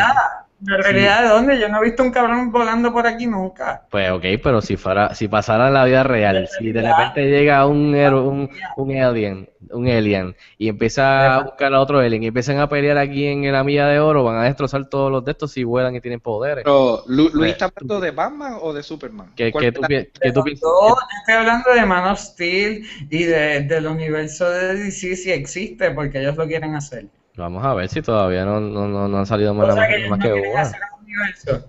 [0.68, 0.79] a- realidad?
[0.79, 1.61] ¿En realidad de dónde?
[1.61, 3.83] Yo no he visto un cabrón volando por aquí nunca.
[3.90, 7.66] Pues ok, pero si fuera, si pasara en la vida real, si de repente llega
[7.66, 12.27] un, héroe- un, un alien, un alien, y empieza a buscar a otro alien, y
[12.29, 15.33] empiezan a pelear aquí en la milla de oro, van a destrozar todos los de
[15.33, 16.64] estos si vuelan y tienen poderes.
[16.64, 19.33] Pero, Lu- Luis Pues, está hablando de Batman o de Superman?
[19.37, 20.62] ¿Qué, ¿Cuál qué tú, la- qué tú piensas?
[20.62, 25.90] Yo estoy hablando de Man of Steel y de, del universo de DC si existe,
[25.90, 27.07] porque ellos lo quieren hacer.
[27.37, 29.97] Vamos a ver si todavía no, no, no, no han salido más, O sea que
[29.97, 30.62] ellos más no que quieren una.
[30.62, 31.64] hacer un universo.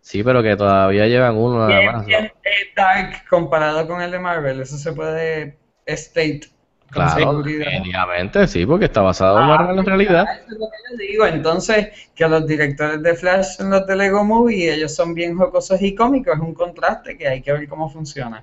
[0.00, 2.06] Sí, pero que todavía llevan uno nada más.
[2.08, 2.32] eh,
[2.74, 6.40] dark comparado con el de Marvel, eso se puede state
[6.90, 10.24] Claro, definitivamente, sí, porque está basado más en la realidad.
[10.26, 11.26] Ah, Eso es lo que yo digo.
[11.26, 15.82] Entonces, que los directores de Flash son los de Lego Movie, ellos son bien jocosos
[15.82, 18.42] y cómicos, es un contraste que hay que ver cómo funciona.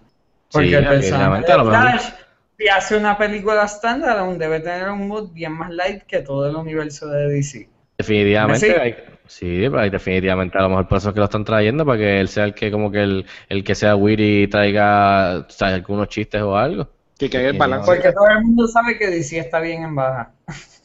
[0.51, 1.63] Porque Sí, el personaje de.
[1.65, 2.09] Flash,
[2.57, 6.49] si hace una película estándar, aún debe tener un mood bien más light que todo
[6.49, 7.69] el universo de DC.
[7.97, 8.71] Definitivamente, ¿Sí?
[8.79, 8.95] hay-
[9.27, 11.97] sí, pero hay- definitivamente a lo mejor por eso es que lo están trayendo, para
[11.97, 15.49] que él sea el que como que el, el que sea witty y traiga o
[15.49, 16.89] sea, algunos chistes o algo.
[17.17, 17.85] Que caiga el balance.
[17.85, 20.31] Porque todo el mundo sabe que DC está bien en baja.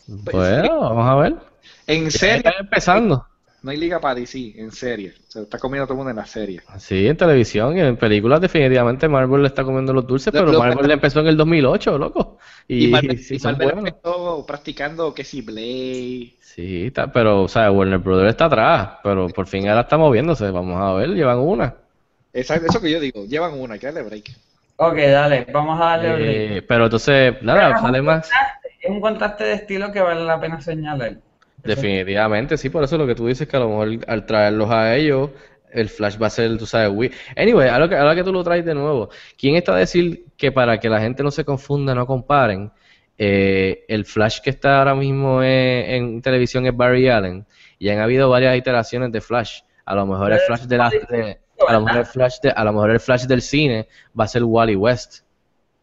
[0.06, 1.34] Bueno, vamos a ver.
[1.86, 3.26] En serie, Está empezando.
[3.62, 5.14] No hay liga para DC, en serie.
[5.28, 6.62] Se lo está comiendo todo el mundo en la serie.
[6.78, 10.52] Sí, en televisión y en películas definitivamente Marvel le está comiendo los dulces, Lo- pero
[10.52, 12.38] lo- Marvel empezó en el 2008, loco.
[12.66, 13.88] Y, Y, Marvel, sí, y son Marvel buenos.
[13.90, 16.34] empezó practicando que si Blade.
[16.40, 20.50] Sí, está- pero, o sea, Warner Brothers está atrás, pero por fin ahora está moviéndose.
[20.50, 21.74] Vamos a ver, llevan una.
[22.32, 24.30] Esa- Eso que yo digo, llevan una, que darle break.
[24.76, 26.26] Ok, dale, vamos a darle break.
[26.58, 28.30] Eh, pero entonces, nada, sale más.
[28.80, 31.18] Es un contraste de estilo que vale la pena señalar.
[31.64, 34.94] Definitivamente, sí, por eso lo que tú dices que a lo mejor al traerlos a
[34.96, 35.30] ellos,
[35.72, 38.42] el Flash va a ser, tú sabes, we- Anyway, ahora que, ahora que tú lo
[38.42, 41.94] traes de nuevo, ¿quién está a decir que para que la gente no se confunda,
[41.94, 42.72] no comparen,
[43.18, 45.50] eh, el Flash que está ahora mismo en,
[45.90, 47.46] en televisión es Barry Allen
[47.78, 49.60] y han habido varias iteraciones de Flash?
[49.84, 52.64] A lo mejor el Flash de la, de- a lo mejor el Flash de, a
[52.64, 53.86] lo mejor el Flash del cine
[54.18, 55.24] va a ser Wally West.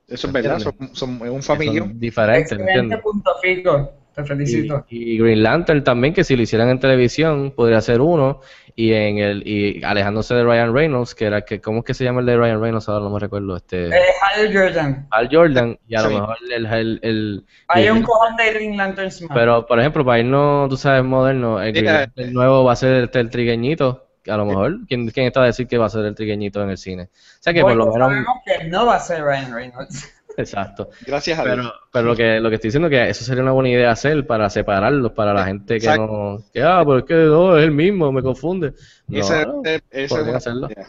[0.08, 1.90] Eso es verdad, son, un familión.
[1.90, 3.00] Son diferentes, Excelente ¿entiendes?
[3.04, 3.92] punto, Fico.
[4.18, 4.84] Te felicito.
[4.90, 8.42] Y, y Green Lantern también, que si lo hicieran en televisión, podría ser uno.
[8.76, 12.04] Y en el y alejándose de Ryan Reynolds, que era que, ¿cómo es que se
[12.04, 12.90] llama el de Ryan Reynolds?
[12.90, 13.56] Ahora no me recuerdo.
[13.58, 15.08] Este, Eh, Hal Jordan.
[15.12, 18.76] Al Jordan, y a lo mejor el, el, el- Hay el- un cojón de Green
[18.76, 19.32] Lanterns más.
[19.38, 23.04] Pero, por ejemplo, para irnos, tú sabes, moderno, el Green Lantern nuevo va a ser
[23.04, 24.04] este, el trigueñito.
[24.28, 26.70] A lo mejor, ¿quién, quién está a decir que va a ser el trigueñito en
[26.72, 27.04] el cine?
[27.04, 28.10] O sea que por lo menos.
[28.10, 30.14] sabemos que no va a ser Ryan Reynolds.
[30.38, 30.90] Exacto.
[31.06, 31.56] Gracias a Dios.
[31.58, 33.92] Pero, pero lo que lo que estoy diciendo es que eso sería una buena idea
[33.92, 36.06] hacer para separarlos, para la gente que Exacto.
[36.08, 38.74] no, que ah, pero es que no, es el mismo, me confunde.
[39.08, 39.62] No, Ese- no.
[39.66, 40.70] ese- es hacerlo.
[40.72, 40.86] idea.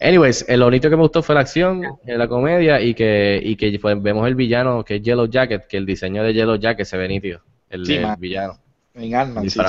[0.00, 3.40] Anyways, eh, lo único que me gustó fue la acción, eh, la comedia y que,
[3.42, 6.56] y que pues, vemos el villano que es Yellow Jacket, que el diseño de Yellow
[6.56, 8.58] Jacket se ve nítido, el, Sí, el villano.
[8.94, 9.60] En Ant-Man, sí.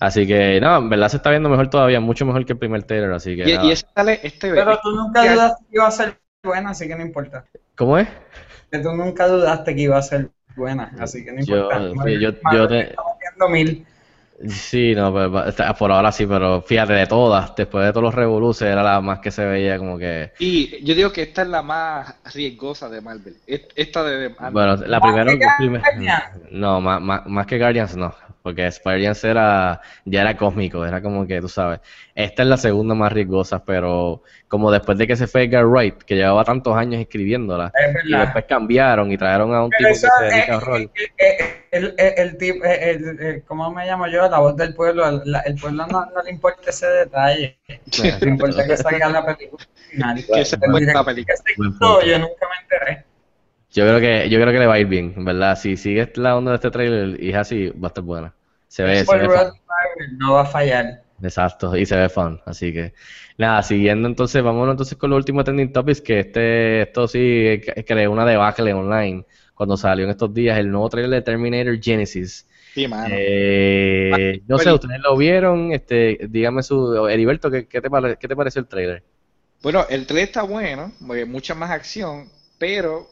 [0.00, 2.84] Así que, no, en verdad se está viendo mejor todavía, mucho mejor que el primer
[2.84, 3.66] trailer, así que Y, nada.
[3.66, 6.94] y ese sale este Pero tú nunca dudaste que iba a ser buena, así que
[6.96, 7.44] no importa.
[7.80, 8.06] ¿Cómo es?
[8.70, 11.80] Que tú nunca dudaste que iba a ser buena, así que no Yo- importa.
[12.04, 12.94] sí, yo- Marvel yo te-
[13.48, 13.86] mil.
[14.48, 18.68] Sí, no, pero por ahora sí, pero fíjate, de todas, después de todos los revoluces,
[18.68, 20.30] era la más que se veía como que...
[20.38, 23.36] Y yo digo que esta es la más riesgosa de Marvel.
[23.46, 24.52] Et- Esta de, Ant-Man.
[24.52, 25.56] Bueno, la ¿Más primera...
[25.78, 26.22] Guardians?
[26.50, 31.26] no, más, más, más que Guardians no, porque Guardians era, ya era cósmico, era como
[31.26, 31.80] que, tú sabes,
[32.14, 36.02] esta es la segunda más riesgosa, pero como después de que se fue Edgar Wright,
[36.02, 39.94] que llevaba tantos años escribiéndola, Es y después cambiaron y trajeron a un tipo que
[39.94, 40.80] se dedica a es- horror.
[40.80, 41.36] eh, eh,
[41.70, 44.28] el, el, el tipo, eh, el- el- ¿cómo me llamo yo?
[44.28, 45.06] La voz del pueblo.
[45.08, 47.58] El, la- el pueblo no, no le importa ese detalle.
[48.20, 50.16] Le importa que salga la película final.
[50.16, 51.36] Que se cuenta la película.
[52.04, 53.04] yo nunca me enteré.
[53.72, 55.56] Yo creo que, yo creo que le va a ir bien, en ¿verdad?
[55.56, 58.34] Si sigue la onda de este trailer y es así, va a estar buena.
[58.68, 59.52] Se ve, se ve fun.
[60.18, 61.02] No va a fallar.
[61.22, 62.94] Exacto, y se ve fun, así que
[63.36, 68.10] nada, siguiendo entonces, vámonos entonces con los últimos trending topics, que este, esto sí creó
[68.10, 72.46] una debacle online cuando salió en estos días el nuevo trailer de Terminator Genesis.
[72.74, 73.14] Sí, mano.
[73.14, 78.26] Eh, no sé, ustedes lo vieron, este, dígame su, Heriberto, ¿qué, qué te pare- qué
[78.26, 79.02] te pareció el trailer?
[79.62, 83.08] Bueno, el trailer está bueno, porque mucha más acción, pero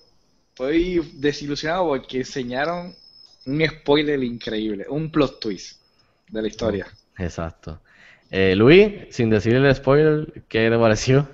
[0.58, 2.92] estoy desilusionado porque enseñaron
[3.46, 5.80] un spoiler increíble, un plot twist
[6.28, 6.86] de la historia.
[7.16, 7.80] Exacto.
[8.28, 11.28] Eh, Luis, sin decirle el spoiler, ¿qué te pareció?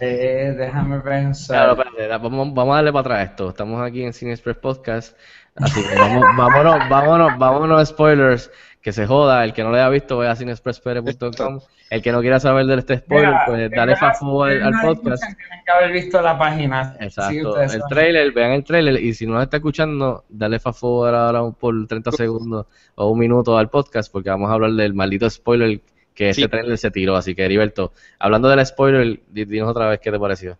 [0.00, 1.66] Eh, déjame pensar.
[1.66, 3.50] Claro, espérate, vamos, vamos a darle para atrás esto.
[3.50, 5.18] Estamos aquí en Cine Express Podcast.
[5.56, 8.50] Así que vamos- vámonos, vámonos, vámonos, spoilers.
[8.82, 11.60] Que se joda, el que no lo haya visto, vaya a cinespresspere.com.
[11.88, 15.22] El que no quiera saber de este spoiler, Mira, pues dale fast forward al, podcast.
[15.22, 16.94] Tienen que haber visto la página.
[17.00, 21.14] Exacto, el trailer, vean el trailer y si no nos está escuchando, dale fast forward
[21.14, 24.92] ahora un- por 30 segundos o un minuto al podcast porque vamos a hablar del
[24.92, 25.80] maldito spoiler
[26.14, 26.48] que este Sí.
[26.48, 27.16] trailer se tiró.
[27.16, 30.58] Así que Heriberto, hablando del spoiler, di- dinos otra vez qué te pareció.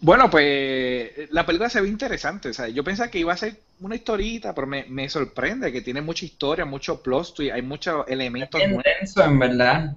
[0.00, 2.50] Bueno, pues la película se ve interesante.
[2.50, 5.80] O sea, yo pensaba que iba a ser una historita, pero me, me sorprende que
[5.80, 8.84] tiene mucha historia, mucho plot twist, hay muchos elementos nuevos.
[8.84, 9.96] denso, en verdad.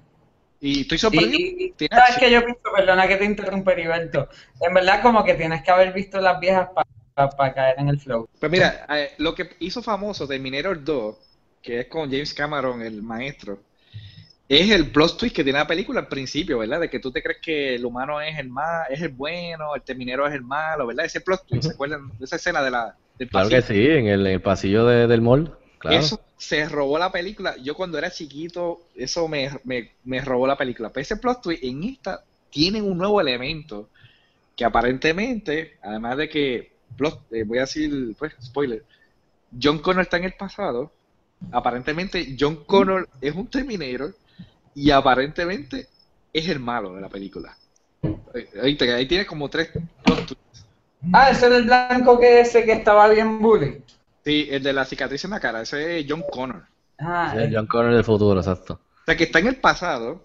[0.60, 1.38] Y estoy sorprendido.
[1.38, 4.28] y- y Tiene sabes que yo pienso, perdona que te interrumpa, Heriberto.
[4.60, 6.68] En verdad, como que tienes que haber visto las viejas
[7.36, 8.28] para caer en el flow.
[8.38, 11.16] Pues mira, eh, lo que hizo famoso Terminator 2,
[11.62, 13.58] que es con James Cameron, el maestro,
[14.50, 16.80] es el plot twist que tiene la película al principio, ¿verdad?
[16.80, 19.82] De que tú te crees que el humano es el mal, es el bueno, el
[19.82, 21.04] terminero es el malo, ¿verdad?
[21.06, 23.50] Ese plot twist, ¿se acuerdan de esa escena de la, del Claro pasillo?
[23.50, 25.56] que sí, en el, en el pasillo de- del mall.
[25.78, 25.96] Claro.
[25.96, 27.56] Eso se robó la película.
[27.58, 30.90] Yo cuando era chiquito, eso me, me, me robó la película.
[30.90, 33.88] Pero ese plot twist en esta tienen un nuevo elemento
[34.56, 38.84] que aparentemente, además de que, plot, eh, voy a decir, pues, spoiler,
[39.62, 40.92] John Connor está en el pasado.
[41.52, 44.14] Aparentemente John Connor es un Terminator
[44.74, 45.88] y aparentemente
[46.32, 47.56] es el malo de la película.
[48.34, 49.70] Eh, Ahí, te- ahí tienes como tres.
[51.12, 53.82] Ah, ese era el blanco que ese que estaba bien bully.
[54.24, 56.64] Sí, el de la cicatriz en la cara, ese es John Connor.
[56.98, 58.74] Ah, Sí, John Connor del futuro, exacto.
[58.74, 60.24] O sea, que está en el pasado,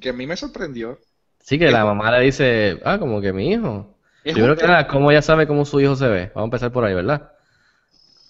[0.00, 0.98] que a mí me sorprendió.
[1.40, 3.94] Sí, que la mamá le dice, ah, como que mi hijo.
[4.22, 6.26] Primero un que nada, ¿cómo ella sabe cómo su hijo se ve?
[6.34, 7.32] Vamos a empezar por ahí, ¿verdad?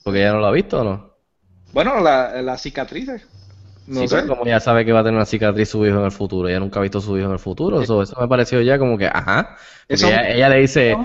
[0.04, 1.10] Porque ella no lo ha visto o no.
[1.72, 3.26] Bueno, la, las cicatrices.
[3.90, 4.16] No sí, sé.
[4.16, 6.48] pero como ella sabe que va a tener una cicatriz su hijo en el futuro,
[6.48, 8.78] ella nunca ha visto a su hijo en el futuro, eso, eso me pareció ya
[8.78, 9.56] como que, ajá.
[9.88, 10.96] Eso- ella, ella le dice,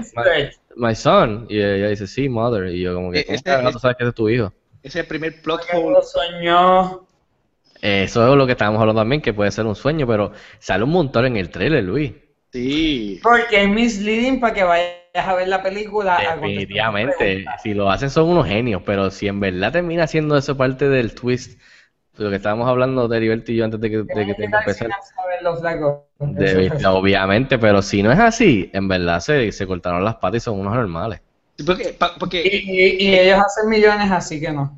[0.76, 3.72] my, son, y ella dice, sí, mother, y yo como que, Eh, ¿cómo este- carajo
[3.72, 4.54] tú sabes que ese es tu hijo?
[4.84, 5.98] Ese es el primer plot Que hole.
[6.04, 7.08] soñó.
[7.82, 10.92] Eso es lo que estábamos hablando también, que puede ser un sueño, pero sale un
[10.92, 12.14] montón en el trailer, Luis.
[12.52, 13.20] Sí.
[13.22, 16.20] Porque es misleading para que vayas a ver la película.
[16.36, 20.88] Definitivamente, si lo hacen son unos genios, pero si en verdad termina siendo eso parte
[20.88, 21.60] del twist,
[22.18, 24.60] lo que estábamos hablando de Heriberto y yo antes de que, de que Tienes tenga
[24.60, 24.90] que que empezar,
[25.42, 25.62] los
[26.20, 30.40] de- obviamente, pero si no es así, en verdad se, se cortaron las patas y
[30.46, 31.22] son unos normales.
[31.58, 34.72] Sí, Porque, pa- porque Y, y- y ellos hacen millones, así que no.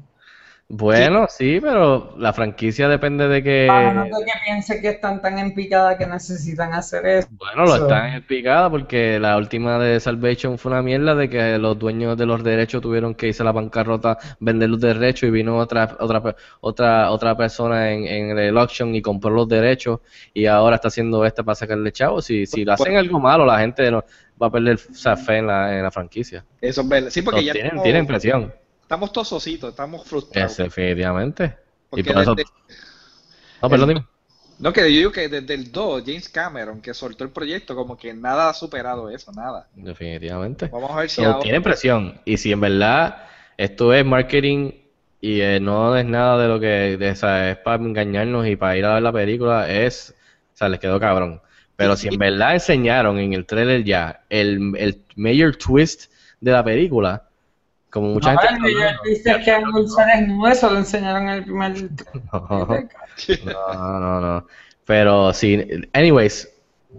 [0.69, 5.21] Bueno, sí, pero la franquicia depende de que, A menos de que piense que están
[5.21, 7.29] tan en picada que necesitan hacer eso.
[7.31, 11.57] bueno, lo están en picada porque la última de Salvation fue una mierda de que
[11.57, 15.31] los dueños de los derechos tuvieron que irse a la bancarrota, vender los derechos y
[15.31, 20.01] vino otra otra otra otra persona en, en el auction y compró los derechos
[20.33, 22.25] y ahora está haciendo esta para sacarle chavos.
[22.25, 24.03] Si, si lo hacen algo malo, la gente no,
[24.41, 26.43] va a perder o sea, fe en la, en la franquicia.
[26.59, 27.09] eso es verdad.
[27.09, 28.53] Sí, porque ya tienen, tienen presión,
[28.87, 30.51] estamos tosositos, estamos frustrados.
[30.53, 31.57] es, definitivamente.
[31.91, 32.35] Y eso...
[33.61, 34.05] No, perdón, dime.
[34.59, 37.97] no, que yo digo que desde el 2, James Cameron, que soltó el proyecto, como
[37.97, 39.67] que nada ha superado eso, nada.
[39.75, 40.67] Definitivamente.
[40.67, 41.39] Vamos a ver si ahora...
[41.39, 42.21] tienen presión.
[42.23, 44.71] Y si en verdad esto es marketing
[45.19, 48.55] y eh, no es nada de lo que de, o sea, es para engañarnos y
[48.55, 50.15] para ir a ver la película, es,
[50.53, 51.41] o sea, les quedó cabrón.
[51.75, 56.63] Pero si en verdad enseñaron en el trailer ya el, el major twist de la
[56.63, 57.26] película,
[57.97, 58.67] como mucha No, gente
[59.05, 61.73] es que es nuevo, eso lo enseñaron en el primer.
[63.45, 64.47] No, no, no.
[64.85, 65.61] Pero si,
[65.93, 66.49] anyways,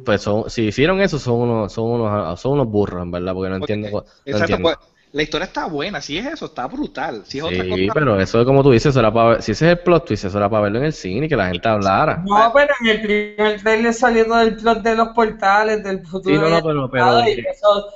[0.05, 3.51] pues son, si hicieron eso son unos, son unos, son unos burros, en verdad, porque
[3.51, 4.01] no Porque- entiendo.
[4.05, 4.63] no Exacto, entiendo.
[4.63, 4.77] pues,
[5.11, 7.23] la historia está buena, si es eso, está brutal.
[7.25, 9.53] Si es otra Sí, cosa, pero eso como tú dices, eso era para ver- si
[9.53, 11.49] ese es el plot twist, eso era para verlo en el cine y que la
[11.49, 12.23] gente hablara.
[12.27, 16.35] No, pero en el primer trailer salió todo el plot de los portales, del futuro.
[16.35, 17.19] Sí, no, no, del pero- pero-
[17.51, 17.89] eso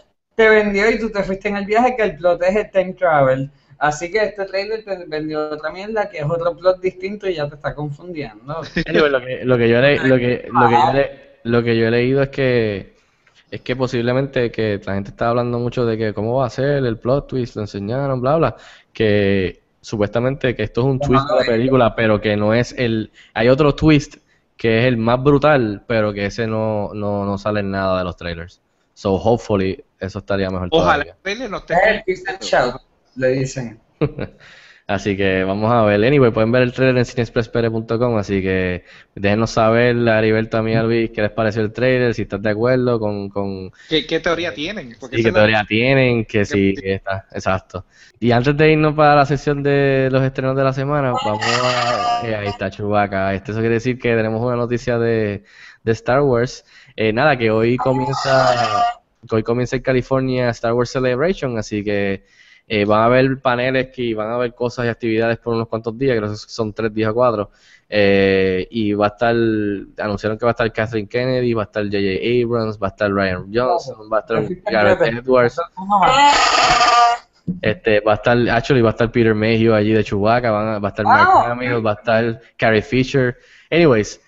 [0.42, 2.92] te vendió y tú te fuiste en el viaje que el plot es el time
[2.94, 3.50] travel.
[3.78, 7.48] Así que este trailer te vendió otra mierda que es otro plot distinto y ya
[7.48, 8.62] te está confundiendo.
[8.86, 11.10] Lo que, lo que yo le- lo que, lo que yo le-
[11.44, 12.92] lo que yo he leído es que
[13.50, 16.84] es que posiblemente que la gente está hablando mucho de que cómo va a ser
[16.84, 18.56] el plot twist, lo enseñaron, bla bla,
[18.94, 23.10] que supuestamente que esto es un twist de la película, pero que no es el
[23.34, 24.16] hay otro twist
[24.56, 28.04] que es el más brutal, pero que ese no no, no sale en nada de
[28.04, 28.60] los trailers.
[28.94, 31.12] So hopefully eso estaría mejor ojalá todavía.
[31.12, 31.64] el trailer no
[32.28, 32.80] and shout,
[33.16, 33.80] le dicen.
[34.84, 36.04] Así que vamos a ver.
[36.04, 38.18] Anyway, pueden ver el trailer en cineexpresspere.com.
[38.18, 38.84] Así que
[39.14, 42.50] déjenos saber, a Heriberto, a mí, Alvis, qué les pareció el trailer, si están de
[42.50, 44.96] acuerdo con, con ¿Qué, qué teoría tienen?
[45.00, 47.86] Porque y esa qué la- teoría tienen, que sí, que está, exacto.
[48.18, 52.26] Y antes de irnos para la sesión de los estrenos de la semana, vamos a...
[52.26, 53.32] eh, ahí está Chewbacca.
[53.34, 55.44] Este, eso quiere decir que tenemos una noticia de,
[55.84, 56.64] de Star Wars.
[56.96, 58.84] Eh, nada, que hoy comienza,
[59.30, 62.24] hoy comienza el California Star Wars Celebration, así que
[62.68, 65.98] Eh, van a haber paneles que van a haber cosas y actividades por unos cuantos
[65.98, 67.50] días, creo que son tres días o cuatro.
[67.88, 69.34] Eh, y va a estar,
[69.98, 72.20] anunciaron que va a estar Catherine Kennedy, va a estar J.J.
[72.44, 74.36] Abrams, va a estar Ryan Johnson, va a estar
[74.70, 75.56] Gareth Edwards,
[77.60, 80.78] este, va a estar, actually, va a estar Peter Mayhew allí de Chewbacca, van a-
[80.78, 83.36] va a estar Mark Ah, Hamill, va a estar Carrie Fisher.
[83.70, 84.20] Anyways,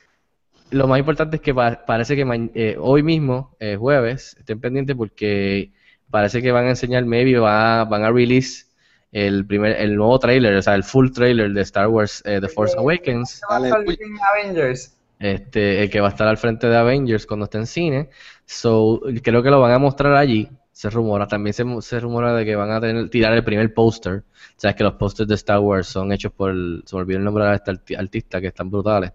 [0.75, 4.97] lo más importante es que pa- parece que eh, hoy mismo, eh, jueves, estén pendientes
[4.97, 5.72] porque
[6.11, 8.66] parece que van a enseñar, maybe va- van a release
[9.12, 12.49] el primer, el nuevo trailer, o sea, el full trailer de Star Wars eh, The
[12.49, 14.97] Force Awakens, Avengers.
[15.20, 18.11] este, el que va a estar al frente de Avengers cuando esté en cine.
[18.45, 20.49] So, creo que lo van a mostrar allí.
[20.72, 24.25] Se rumora, también se, se rumora de que van a tener, tirar el primer póster.
[24.57, 27.25] Sabes que los pósters de Star Wars son hechos por, el- se me olvidó el
[27.25, 29.12] nombre de este arti- artista que están brutales.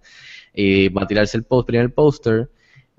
[0.54, 2.50] Y va a tirarse el post, primer póster.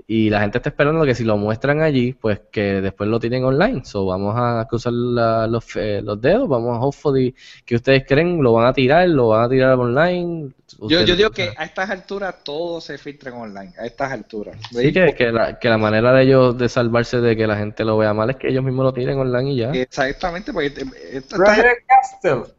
[0.07, 3.45] Y la gente está esperando que si lo muestran allí, pues que después lo tienen
[3.45, 3.85] online.
[3.85, 6.49] So, vamos a cruzar la- los, eh, los dedos.
[6.49, 7.35] Vamos a hopefully
[7.65, 10.51] que ustedes creen lo van a tirar, lo van a tirar online.
[10.89, 14.57] Yo, yo digo que a estas alturas todo se filtra online, a estas alturas.
[14.73, 17.85] Sí, que, que la, que la manera de ellos de salvarse de que la gente
[17.85, 19.71] lo vea mal es que ellos mismos lo tiren online y ya.
[19.71, 22.53] Exactamente, porque eh, esto- Roger Castle.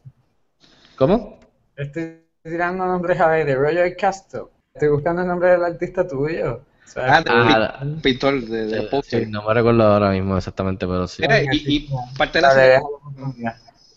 [0.96, 1.40] ¿Cómo?
[1.76, 3.56] Estoy tirando nombres a aire.
[3.56, 4.44] Roger Castle.
[4.74, 6.62] Estoy buscando el nombre del artista tuyo.
[6.86, 9.28] O sea, Ah, Ah, un pintor de, de Sí, póster.
[9.30, 11.22] no me recuerdo ahora mismo exactamente, pero sí.
[11.22, 12.80] Mira, y, y parte de la serie,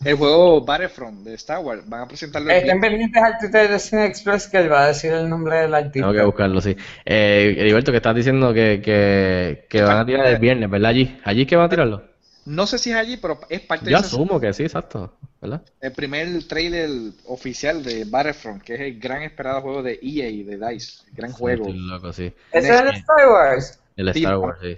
[0.03, 3.79] el juego Battlefront de Star Wars, van a presentarlo el Estén pendientes al Twitter de
[3.79, 5.99] Cine Express que él va a decir el nombre del artista.
[6.01, 6.75] Tengo que buscarlo, sí.
[7.05, 10.89] Eh, Heriberto, que estás diciendo que, que, que van a tirar el viernes, ¿verdad?
[10.91, 11.17] Allí.
[11.23, 12.03] ¿Allí que van a tirarlo?
[12.45, 15.13] No sé si es allí, pero es parte Yo de asumo que sí, exacto.
[15.41, 15.61] ¿Verdad?
[15.81, 16.89] el primer trailer
[17.27, 21.31] oficial de Battlefront, que es el gran esperado juego de EA, de DICE, el gran
[21.31, 21.65] juego.
[21.67, 22.33] Estoy loco, sí.
[22.51, 23.79] Ese es el Star Wars.
[23.95, 24.37] El Sí, Star.
[24.37, 24.77] Wars, sí.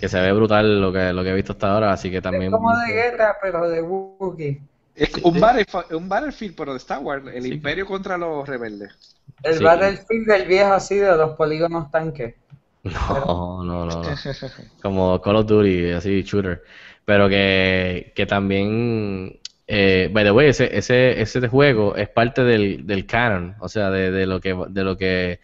[0.00, 2.44] Que se ve brutal lo que, lo que he visto hasta ahora, así que también...
[2.44, 4.60] Es como de guerra, pero de Wookiee.
[4.94, 7.52] Es un, Battlef- un Battlefield, pero de Star Wars, el Sí.
[7.52, 8.92] Imperio contra los rebeldes.
[9.42, 9.64] El Sí.
[9.64, 12.34] Battlefield del viejo así de los polígonos tanques.
[12.82, 14.02] No, no, no, no.
[14.82, 16.62] Como Call of Duty, así, shooter.
[17.04, 22.86] Pero que, que también, eh, by the way, ese, ese, ese juego es parte del,
[22.86, 25.40] del canon, o sea, de, de lo que, de lo que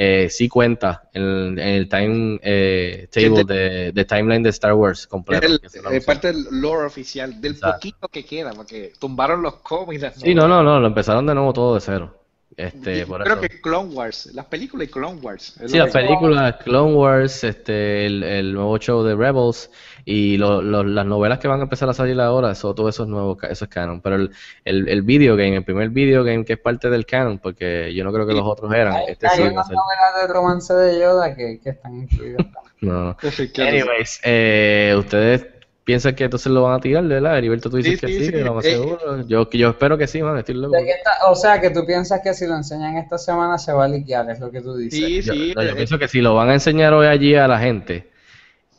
[0.00, 5.08] eh, sí cuenta en, en el time eh, table de, de timeline de Star Wars
[5.08, 5.44] completo.
[5.44, 6.06] Es anunció.
[6.06, 7.74] parte del lore oficial, del Exacto.
[7.74, 10.12] poquito que queda, porque tumbaron los cómics.
[10.16, 12.17] Sí, no, no, no, lo empezaron de nuevo todo de cero.
[12.58, 13.42] Este, por creo eso.
[13.42, 15.54] que Clone Wars, las películas y Clone Wars.
[15.64, 19.70] Sí, las películas, Clone Wars, este, el, el nuevo show de Rebels
[20.04, 23.04] y lo- lo- las novelas que van a empezar a salir ahora, eso, todo eso
[23.04, 24.00] es nuevo, eso es canon.
[24.00, 24.30] Pero el,
[24.64, 28.02] el, el video game, el primer video game que es parte del canon, porque yo
[28.02, 30.98] no creo que los otros eran, Hay, este hay sí unas novelas de romance de
[31.00, 32.44] Yoda que, que están incluidas.
[32.80, 33.16] No.
[33.56, 35.46] Anyways, eh, ustedes
[35.88, 37.38] piensan que entonces lo van a tirar, ¿verdad?
[37.38, 38.32] Heriberto, tú dices Sí, que sí, sí, sí.
[38.32, 39.22] que lo más Eh, seguro.
[39.26, 40.76] Yo, yo espero que sí, man, estoy loco.
[40.76, 43.84] De está- o sea, que tú piensas que si lo enseñan esta semana se va
[43.86, 44.98] a liquear, es lo que tú dices.
[44.98, 45.52] Sí, Yo, sí.
[45.56, 48.10] no, yo eh, pienso que si lo van a enseñar hoy allí a la gente,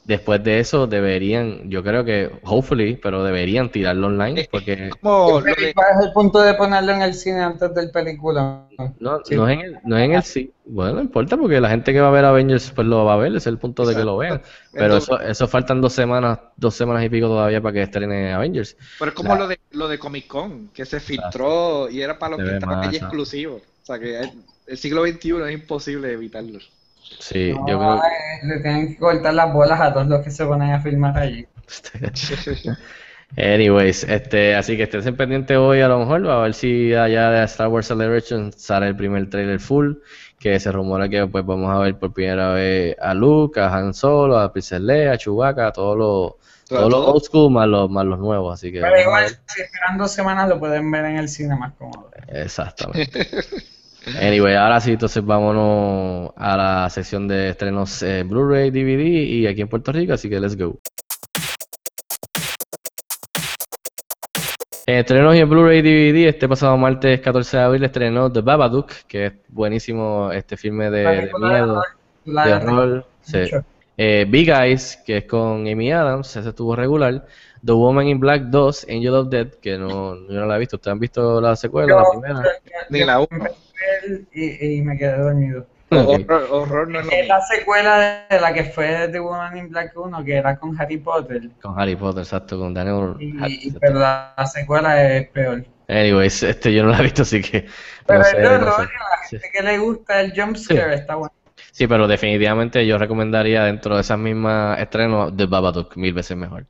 [0.05, 5.43] después de eso deberían, yo creo que, hopefully, pero deberían tirarlo online, porque de- ¿Cuál
[5.47, 8.65] es el punto de ponerlo en el cine antes del película?
[8.99, 9.35] no, Sí.
[9.35, 10.51] no es en el, no es en el sí.
[10.65, 13.17] Bueno, no importa, porque la gente que va a ver Avengers pues lo va a
[13.17, 14.41] ver, ese es el punto de que lo vean.
[14.71, 18.31] Pero Entonces- eso, eso faltan dos semanas, dos semanas y pico todavía para que estrene
[18.33, 18.77] Avengers.
[18.99, 22.37] Pero es como lo de lo de Comic Con, que se filtró y era para
[22.37, 23.61] los que estaban allí exclusivos.
[23.83, 24.31] O sea que el,
[24.67, 26.59] el siglo XXI es imposible evitarlo.
[27.17, 27.99] Sí, No, yo creo eh,
[28.43, 31.47] le tienen que cortar las bolas a todos los que se ponen a filmar allí.
[33.37, 37.43] Anyways, este, así que estén pendientes hoy a lo mejor, a ver si allá de
[37.43, 39.97] Star Wars Celebration sale el primer trailer full,
[40.39, 43.93] que se rumora que pues vamos a ver por primera vez a Luke, a Han
[43.93, 46.33] Solo, a Princess Leia, a Chewbacca, a todos los,
[46.67, 47.13] todos los todo.
[47.13, 50.49] old school más los, más los nuevos, así que Pero igual, si esperan dos semanas,
[50.49, 52.09] lo pueden ver en el cine más cómodo.
[52.27, 53.27] Exactamente.
[54.21, 59.61] Anyway, ahora sí, entonces vámonos a la sección de estrenos eh, Blu-ray, DVD y aquí
[59.61, 60.79] en Puerto Rico, así que let's go.
[64.85, 68.91] En estrenos y en Blu-ray DVD, este pasado martes 14 de abril estrenó The Babadook,
[69.07, 71.83] que es buenísimo este filme de, miedo,
[72.25, 73.05] de horror.
[73.21, 73.49] sí.
[74.01, 77.25] Eh, Big Eyes, que es con Amy Adams, ese estuvo regular.
[77.65, 80.77] The Woman in Black 2, Angel of Death, que no, yo no la he visto.
[80.77, 82.43] ¿Ustedes han visto la secuela, la primera?
[82.89, 83.45] Ni la uno.
[84.09, 85.67] Ver Y, y me quedé dormido.
[85.91, 86.21] Ok.
[86.29, 87.35] Horror, horror no es lo Es mismo.
[87.35, 90.97] la secuela de la que fue The Woman in Black 1, que era con Harry
[90.97, 91.49] Potter.
[91.61, 93.79] Con Harry Potter, exacto, con Daniel Y, Radcliffe.
[93.79, 95.65] pero la, la secuela es peor.
[95.87, 97.65] Anyways, este yo no la he visto, así que
[98.05, 98.83] Pero no es sé, de no horror, sé.
[98.83, 101.33] y a la gente que le gusta el jumpscare está bueno.
[101.71, 106.65] Sí, pero definitivamente yo recomendaría dentro de esas mismas estrenos The Babadook, mil veces mejor.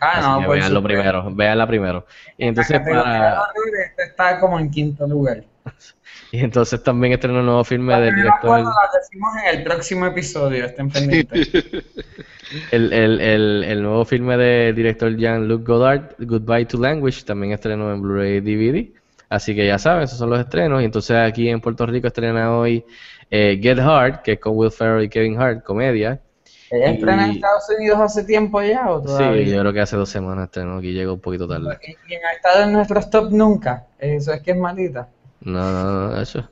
[0.00, 0.82] Ah, Así no, véanlo supuesto.
[0.82, 2.06] primero, véanla primero.
[2.36, 3.54] Y entonces, para, horror,
[3.86, 5.44] este está como en quinto lugar.
[6.34, 10.06] y entonces también estrenó un nuevo filme La del director, la decimos en el próximo
[10.06, 11.48] episodio, estén pendientes.
[12.72, 17.92] el, el, el, el nuevo filme del director Jean-Luc Godard, Goodbye to Language, también estrenó
[17.92, 18.88] en Blu-ray DVD.
[19.28, 20.82] Así que ya saben, esos son los estrenos.
[20.82, 22.84] Y entonces aquí en Puerto Rico estrena hoy
[23.30, 26.20] eh, Get Hard, que es con Will Ferrell y Kevin Hart, comedia.
[26.70, 29.44] ¿Ella estrena en Estados Unidos hace tiempo ya o Sí, todavía?
[29.44, 31.78] yo creo que hace dos semanas estrenó, aquí llegó un poquito tarde.
[31.82, 33.86] Y, y ha estado en nuestros top nunca.
[33.98, 35.08] Eso es que es malita.
[35.44, 36.48] No, no, no, eso.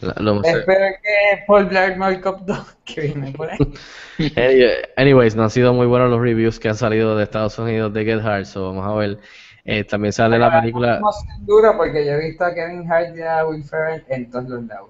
[0.00, 3.58] la- lo- Espero que Paul Blart Mall Cop 2 que viene por ahí.
[4.36, 7.92] Any- Anyways, no han sido muy buenos los reviews que han salido de Estados Unidos
[7.92, 9.18] de Get Hard, so vamos a ver.
[9.64, 10.98] Eh, también sale la película.
[11.00, 14.30] No sé, duro porque yo he visto a Kevin Hart y a Will Ferrell en
[14.30, 14.88] todos los lados.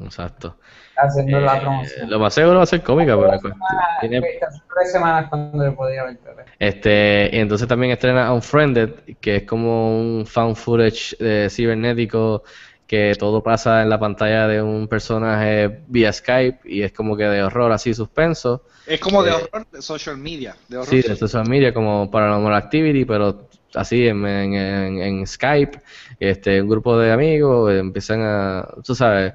[0.00, 0.56] Exacto.
[0.96, 2.10] Haciendo la Eh, promoción.
[2.10, 5.74] lo más seguro va a ser cómica, pero pues, semanas- tiene, tres semanas cuando yo
[5.74, 6.18] podía ver.
[6.58, 12.44] Este, y entonces también estrena Unfriended, que es como un found footage eh, cibernético
[12.86, 17.24] que todo pasa en la pantalla de un personaje vía Skype y es como que
[17.24, 18.62] de horror así suspenso.
[18.84, 20.56] Es como de Eh, horror de social media.
[20.68, 21.44] De horror Sí, de social.
[21.48, 25.80] media como Paranormal Activity, pero así en, en, en- en Skype,
[26.20, 29.34] este, un grupo de amigos eh, empiezan a, tú sabes,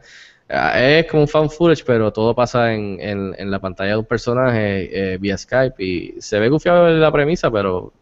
[0.50, 3.98] ah, es como un fan footage, pero todo pasa en, en, en la pantalla de
[3.98, 7.94] un personaje eh, vía Skype y se ve gufiado la premisa, pero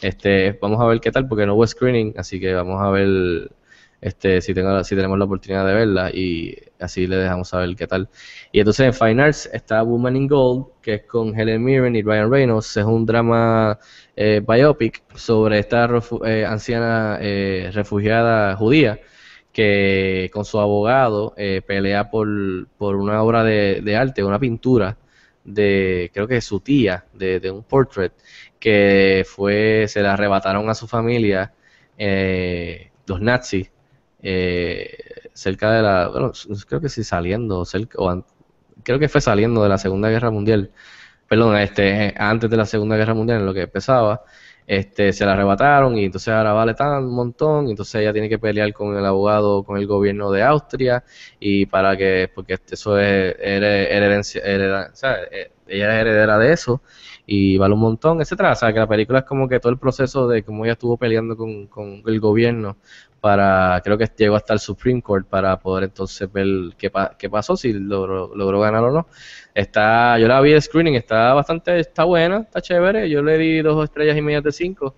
[0.00, 3.50] este, vamos a ver qué tal, porque no hubo screening, así que vamos a ver
[4.02, 7.86] este, si, tengo, si tenemos la oportunidad de verla y así le dejamos saber qué
[7.86, 8.08] tal.
[8.52, 12.02] Y entonces en Fine Arts está Woman in Gold, que es con Helen Mirren y
[12.02, 12.76] Ryan Reynolds.
[12.76, 13.78] Es un drama
[14.16, 15.88] eh, biopic sobre esta
[16.26, 19.00] eh, anciana eh, refugiada judía
[19.52, 22.26] que con su abogado eh, pelea por,
[22.78, 24.96] por una obra de, arte, una pintura
[25.44, 28.12] de, creo que su tía, de, de un portrait,
[28.58, 31.52] que fue, se la arrebataron a su familia
[31.98, 33.71] eh, los nazis
[34.22, 34.96] eh,
[35.32, 36.32] cerca de la, bueno,
[36.68, 38.24] creo que sí saliendo, cerca, o
[38.84, 40.70] creo que fue saliendo de la Segunda Guerra Mundial,
[41.28, 44.22] perdón, este, antes de la Segunda Guerra Mundial, en lo que empezaba,
[44.66, 48.38] este, se la arrebataron y entonces ahora vale tan un montón, entonces ella tiene que
[48.38, 51.04] pelear con el abogado, con el gobierno de Austria,
[51.40, 56.38] y para que, porque eso es here- heredencia, hereda- o sea, eh, ella es heredera
[56.38, 56.82] de eso,
[57.26, 59.78] y vale un montón, etcétera, o sea, que la película es como que todo el
[59.78, 62.76] proceso de cómo ella estuvo peleando con, con el gobierno
[63.22, 66.46] para, creo que llegó hasta el Supreme Court para poder entonces ver
[66.76, 69.06] qué, pa- qué pasó, si logró, logró ganar o no.
[69.54, 73.62] Está, yo la vi el screening, está bastante, está buena, está chévere, yo le di
[73.62, 74.96] dos estrellas y media de cinco.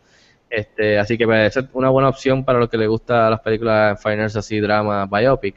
[0.48, 4.38] Este, así que parece una buena opción para los que les gustan las películas finance
[4.38, 5.56] así, drama, biopic.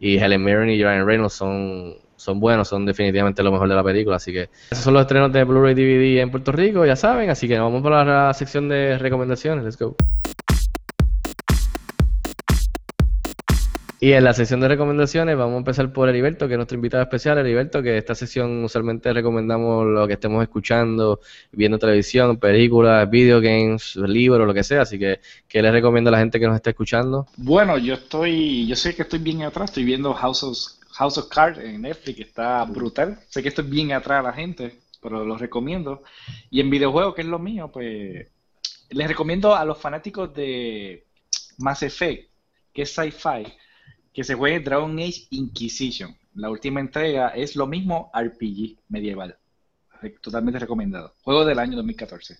[0.00, 3.82] Y Helen Mirren y Ryan Reynolds son, son buenos, son definitivamente lo mejor de la
[3.84, 4.16] película.
[4.16, 7.28] Así que esos son los estrenos de Blu-ray DVD en Puerto Rico, ya saben.
[7.30, 9.64] Así que nos vamos para la sección de recomendaciones.
[9.64, 9.96] Let's go.
[14.00, 17.02] Y en la sección de recomendaciones vamos a empezar por Heriberto, que es nuestro invitado
[17.02, 17.36] especial.
[17.38, 21.20] Heriberto, que esta sección usualmente recomendamos lo que estemos escuchando,
[21.50, 24.82] viendo televisión, películas, video games, libros, lo que sea.
[24.82, 25.18] Así que,
[25.48, 27.26] ¿qué le recomiendo a la gente que nos está escuchando?
[27.36, 30.56] Bueno, yo estoy, yo sé que estoy bien atrás, estoy viendo House of,
[30.92, 33.18] House of Cards en Netflix, está brutal.
[33.28, 36.04] Sé que estoy bien atrás a la gente, pero lo recomiendo.
[36.50, 38.28] Y en videojuegos, que es lo mío, pues
[38.90, 41.04] les recomiendo a los fanáticos de
[41.58, 42.30] Mass Effect,
[42.72, 43.44] que es sci-fi,
[44.18, 46.16] que se juegue Dragon Age Inquisition.
[46.34, 49.36] La última entrega es lo mismo RPG medieval.
[50.20, 51.14] Totalmente recomendado.
[51.22, 52.36] Juego del año 2014.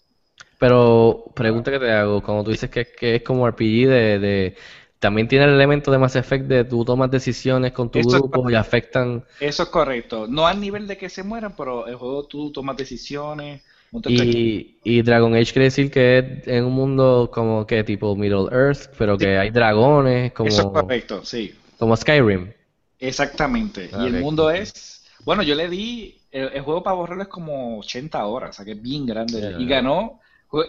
[0.58, 4.56] Pero pregunta que te hago, cuando tú dices que, que es como RPG de, de-
[4.98, 8.50] También tiene el elemento de Mass Effect de tú tomas decisiones con tu Eso grupo
[8.50, 9.24] y afectan...
[9.38, 10.26] Eso es correcto.
[10.26, 13.62] No al nivel de que se mueran, pero el juego tú tomas decisiones.
[14.06, 18.48] Y, y Dragon Age quiere decir que es en un mundo como que tipo Middle
[18.52, 21.54] Earth, pero que hay dragones, Eso es como, correcto, sí.
[21.78, 22.52] Como Skyrim.
[22.98, 23.90] Exactamente.
[23.92, 25.04] Ah, Y el mundo es.
[25.24, 26.14] Bueno, yo le di.
[26.30, 29.54] El, el juego para borrarlo es como 80 horas, o sea que es bien grande.
[29.58, 30.20] Y ganó.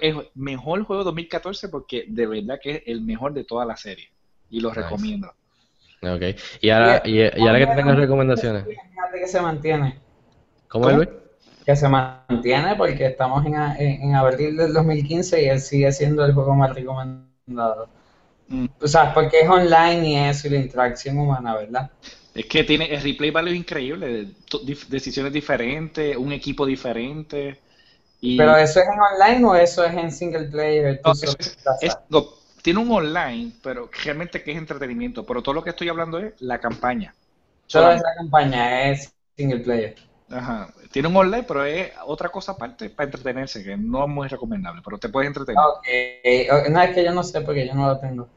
[0.02, 4.10] Es mejor juego 2014 porque de verdad que es el mejor de toda la serie.
[4.50, 4.82] Y lo Nice.
[4.82, 5.28] recomiendo.
[6.02, 6.22] Ok.
[6.62, 8.66] Y ahora, y, y ahora que te tengo recomendaciones.
[8.66, 10.00] Que se mantiene.
[10.68, 11.04] ¿Cómo es, ¿Cómo?
[11.04, 11.10] Luis?
[11.66, 15.92] Que se mantiene porque estamos en, a- en, en abril del 2015 y él sigue
[15.92, 17.90] siendo el juego más recomendado.
[18.52, 18.66] Mm.
[18.82, 21.90] O sea, porque es online y eso y la interacción humana, ¿verdad?
[22.34, 24.28] Es que tiene el replay value increíble,
[24.88, 27.58] decisiones diferentes, un equipo diferente.
[28.22, 31.02] Y Pero eso es en online o eso es en single player.
[31.04, 31.98] No, es- es-
[32.62, 35.26] tiene un online, pero realmente que es entretenimiento.
[35.26, 37.14] Pero todo lo que estoy hablando es la campaña.
[37.68, 39.96] Solo es la campaña, es single player.
[40.30, 40.72] Ajá.
[40.92, 44.82] Tiene un online, pero es otra cosa aparte para entretenerse, que no es muy recomendable,
[44.84, 45.60] pero te puedes entretener.
[45.60, 45.88] Ok,
[46.52, 48.28] ok, No, es que yo no sé porque yo no lo tengo.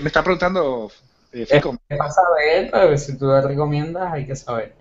[0.00, 0.90] Me está preguntando,
[1.32, 4.74] eh, Fico, para saber, pero si tú lo recomiendas hay que saber.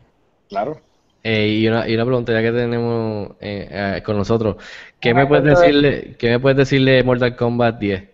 [0.49, 0.81] claro.
[1.23, 3.67] Eh, y, una, y una pregunta ya que tenemos eh,
[3.97, 4.55] eh, con nosotros,
[4.99, 8.09] ¿qué me puedes decirle, qué me puedes decirle de Mortal Kombat 10?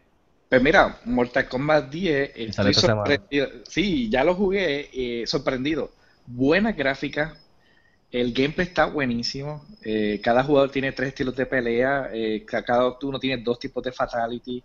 [0.49, 3.22] Pues mira, Mortal Kombat 10, sale estoy esta semana.
[3.22, 3.47] sorprendido.
[3.68, 4.89] Sí, ya lo jugué,
[5.24, 5.91] eh, sorprendido.
[6.26, 7.36] Buena gráfica,
[8.11, 9.66] el gameplay está buenísimo.
[9.84, 13.84] eh, cada jugador tiene tres estilos de pelea, eh, ca- cada uno tiene dos tipos
[13.84, 14.64] de fatality.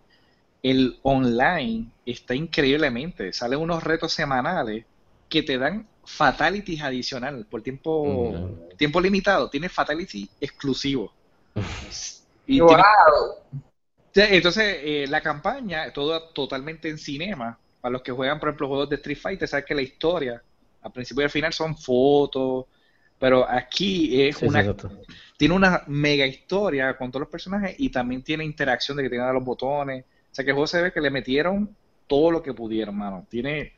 [0.61, 3.33] El online está increíblemente.
[3.33, 4.85] Salen unos retos semanales
[5.29, 8.41] que te dan fatalities adicional por tiempo,
[8.73, 8.77] Mm.
[8.77, 9.49] tiempo limitado.
[9.49, 11.13] Tiene fatality exclusivo.
[12.45, 12.83] Y ¡Wow!
[14.13, 17.59] Entonces, eh, la campaña, todo totalmente en cinema.
[17.79, 20.43] Para los que juegan, por ejemplo, juegos de Street Fighter, sabes que la historia,
[20.81, 22.65] al principio y al final, son fotos.
[23.17, 24.63] Pero aquí es Sí, una,
[25.37, 29.33] tiene una mega historia con todos los personajes y también tiene interacción de que tienen
[29.33, 30.05] los botones.
[30.31, 31.75] O sea que el juego se ve que le metieron
[32.07, 33.25] todo lo que pudieron, mano.
[33.29, 33.73] Tiene.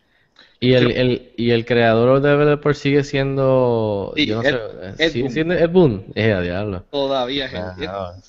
[0.60, 4.56] Y el, el, y el creador o developer sigue siendo, Sí, yo no Ed- sé,
[4.56, 5.34] eh, Ed sigue Boon.
[5.34, 6.06] siendo Ed Boon.
[6.16, 6.84] Eh, diablo.
[6.89, 8.22] Todavía Ah, no.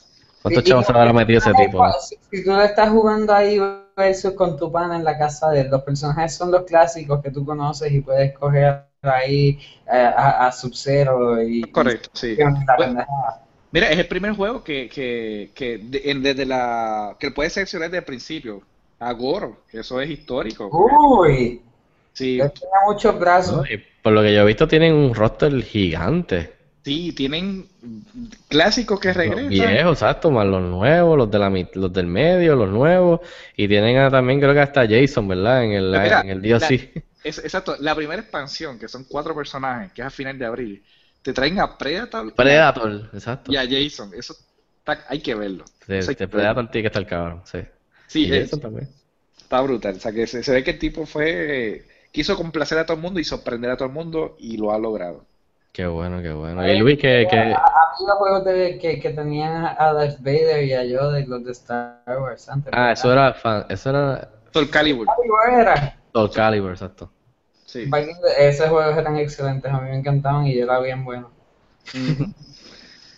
[0.43, 1.85] ¿Cuántos Y- chavos se habrá metido ese tipo?
[2.01, 3.59] Si, si tú estás jugando ahí
[3.97, 7.31] versus con tu pana en la casa de él, los personajes son los clásicos que
[7.31, 12.29] tú conoces y puedes coger ahí eh, a, a Sub-Zero y, correcto, sí.
[12.33, 13.42] y la Pues, pendejada.
[13.73, 17.89] Mira, es el primer juego que, que, que de- en- desde la que puedes seleccionar
[17.89, 18.63] desde el principio.
[19.01, 20.69] A Goro, que eso es histórico.
[20.71, 21.61] Uy,
[22.13, 22.51] Sí, tiene
[22.87, 23.67] muchos brazos.
[24.03, 26.53] por lo que yo he visto tienen un roster gigante.
[26.85, 27.67] sí, tienen
[28.49, 29.49] clásicos que Los regresan.
[29.49, 33.21] viejos, exacto, más los nuevos, los de la mit- los del medio, los nuevos.
[33.57, 35.65] Y tienen a- también creo que hasta Jason, ¿verdad?
[35.65, 36.93] En el, mira, en el DLC.
[37.25, 40.83] Es, exacto, la primera expansión, que son cuatro personajes, que es a final de abril,
[41.23, 43.53] te traen a Predator Predator, exacto.
[43.53, 44.11] y a Jason.
[44.15, 44.35] Eso
[44.79, 45.65] está- hay que verlo.
[45.87, 47.59] De, Eso hay de que Predator tiene que estar cabrón, sí.
[48.07, 48.89] Sí, Y es- Jason también.
[49.37, 49.95] está brutal.
[49.97, 51.85] O sea, que se, se ve que el tipo fue.
[52.11, 54.79] Quiso complacer a todo el mundo y sorprender a todo el mundo y lo ha
[54.79, 55.25] logrado.
[55.73, 56.69] Qué bueno, qué bueno.
[56.69, 57.59] Y Luis, que, que Había
[58.19, 62.03] juegos de, que, que tenían a Darth Vader y a Yoda y los de Star
[62.21, 62.71] Wars antes.
[62.77, 65.07] Ah, eso era fan, eso era Soul Calibur.
[65.07, 65.97] Calibur era.
[66.13, 67.11] Soul Calibur, exacto.
[67.73, 67.97] Sí.
[68.39, 71.31] Esos juegos eran excelentes, a mí me encantaban y yo era bien bueno.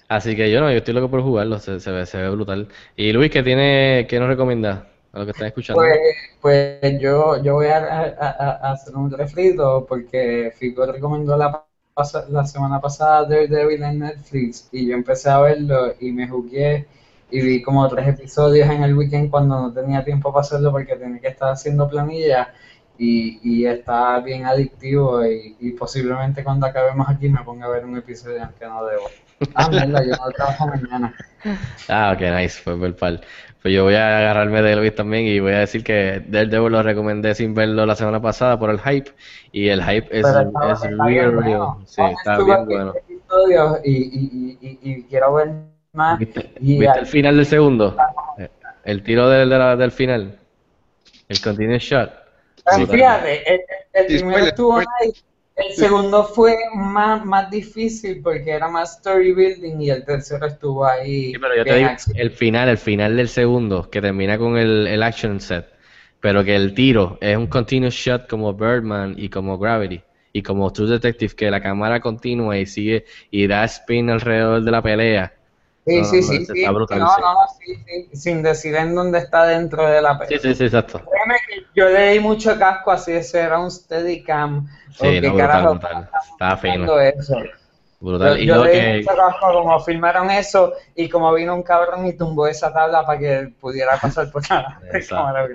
[0.09, 2.69] Así que yo no, yo estoy loco por jugarlo, se, se ve, se ve brutal.
[2.97, 5.89] Y Luis, ¿qué tiene, qué nos recomienda a los que están escuchando?
[5.89, 5.99] Pues,
[6.41, 12.27] pues yo, yo voy a, a- a- hacer un refrito porque Fico recomendó la, pasa-
[12.29, 16.87] la semana pasada Daredevil en Netflix y yo empecé a verlo y me jugué
[17.31, 20.97] y vi como tres episodios en el weekend cuando no tenía tiempo para hacerlo porque
[20.97, 22.55] tenía que estar haciendo planilla
[22.99, 27.85] y, y está bien adictivo y, y posiblemente cuando acabemos aquí me ponga a ver
[27.85, 29.11] un episodio aunque no debo.
[29.55, 31.15] Ah, mierda, yo no trabajo mañana.
[31.89, 33.21] Ah, ok, nice, pues ver par.
[33.63, 36.83] Pues yo voy a agarrarme de Luis también y voy a decir que Daredevil lo
[36.83, 39.11] recomendé sin verlo la semana pasada por el hype
[39.53, 41.35] y el hype es, está- es está real, bien real.
[41.35, 41.83] bueno.
[41.87, 42.93] Sí, Ahora está bien bueno.
[42.93, 45.51] en episodios y, y, y, y, quiero ver
[45.93, 46.19] más.
[46.19, 47.97] ¿Viste, Y viste el final del segundo?
[48.39, 48.51] Eh,
[48.85, 50.39] El tiro del, de la- del final.
[51.29, 52.11] El continuous shot.
[52.67, 53.61] Sí, fíjate, el,
[53.93, 55.23] el Sí, primero estuvo nice,
[55.57, 60.85] el segundo fue más, más difícil porque era más story building y el tercero estuvo
[60.85, 61.33] ahí.
[61.33, 64.87] Sí, pero yo te digo, el final, el final del segundo, que termina con el,
[64.87, 65.67] el action set,
[66.21, 70.03] pero que el tiro es un continuous shot como Birdman y como Gravity
[70.33, 74.71] y como True Detective, que la cámara continúa y sigue y da spin alrededor de
[74.71, 75.33] la pelea.
[75.87, 76.83] Sí, no, sí, no, sí, sí.
[76.97, 77.21] no, sí.
[77.21, 80.41] no, sí, sí, sin decir en dónde está dentro de la Sí, película.
[80.41, 81.01] sí, sí, exacto.
[81.11, 84.67] Créeme que yo le di mucho casco así, ese era un Steadicam.
[84.93, 86.11] Sí, ¿o qué no, brutal, brutal.
[86.33, 86.89] Estaba fino.
[87.01, 87.37] eso?
[88.01, 88.37] Brutal.
[88.39, 91.63] Yo, Y yo le di que, mucho casco como filmaron eso y como vino un
[91.63, 95.17] cabrón y tumbó esa tabla para que pudiera pasar por la Exacto.
[95.17, 95.49] cámara.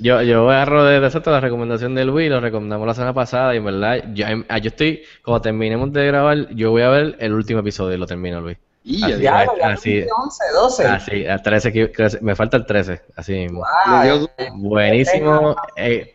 [0.00, 3.58] Yo, yo agarro de exacto la recomendación de Luis, lo recomendamos la semana pasada y
[3.58, 7.32] en verdad, yo, ah, yo estoy, cuando terminemos de grabar, yo voy a ver el
[7.34, 8.58] último episodio y lo termino, Luis.
[8.90, 10.86] Y Así Ya, así- 11, 12.
[10.86, 13.58] Así, al 13, que- me falta el 13, así mismo.
[13.86, 15.54] Wow, dio- eh, Buenísimo,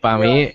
[0.00, 0.52] para mí,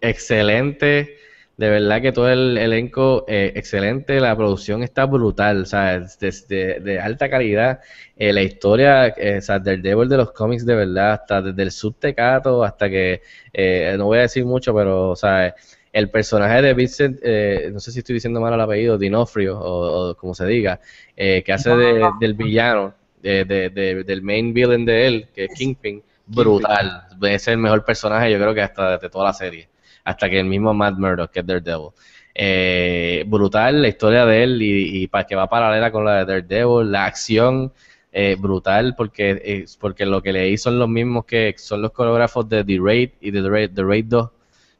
[0.00, 1.16] excelente.
[1.56, 4.20] De verdad que todo el elenco, eh, excelente.
[4.20, 7.80] La producción está brutal, o sea, es de, de- de alta calidad.
[8.16, 11.62] Eh, la historia, eh, o sea, del Devil de los cómics, de verdad, hasta desde
[11.62, 15.54] el subtecato hasta que, eh, no voy a decir mucho, pero, o sea,
[15.94, 20.10] el personaje de Vincent, eh, no sé si estoy diciendo mal el apellido, Dinofrio, o,
[20.10, 20.80] o como se diga,
[21.16, 25.44] eh, que hace de- del villano, de- de- de- del main villain de él, que
[25.44, 27.04] es Kingpin, brutal.
[27.22, 29.68] Es el mejor personaje, yo creo que hasta de toda la serie.
[30.06, 31.88] hasta que el mismo Matt Murdock, que es Daredevil.
[32.34, 36.24] Eh, brutal la historia de él y, y para que va paralela con la de
[36.26, 37.72] Daredevil, la acción
[38.12, 42.48] eh, brutal porque eh, porque lo que leí son los mismos que son los coreógrafos
[42.48, 44.30] de The Raid y de The Raid, The Raid 2,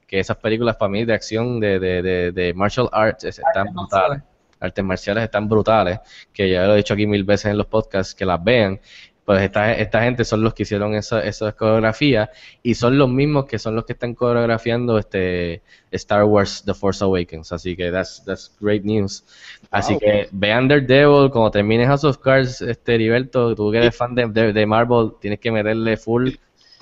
[0.07, 3.69] que esas películas para mí de acción de, de, de, de martial arts es- están
[3.69, 4.09] Artes brutales.
[4.09, 4.23] marciales.
[4.61, 5.99] Artes marciales están brutales,
[6.33, 8.81] que ya lo he dicho aquí mil veces en los podcasts, que las vean.
[9.25, 12.29] Pues esta, esta gente son los que hicieron esa, esas coreografías
[12.63, 17.03] y son los mismos que son los que están coreografiando este Star Wars The Force
[17.03, 17.51] Awakens.
[17.51, 19.25] Así que that's, that's great news.
[19.71, 20.01] Así Wow.
[20.01, 24.27] que vean Daredevil, cuando termines House of Cards, este Heriberto, tú que eres fan de,
[24.29, 26.33] de, de Marvel, tienes que meterle full.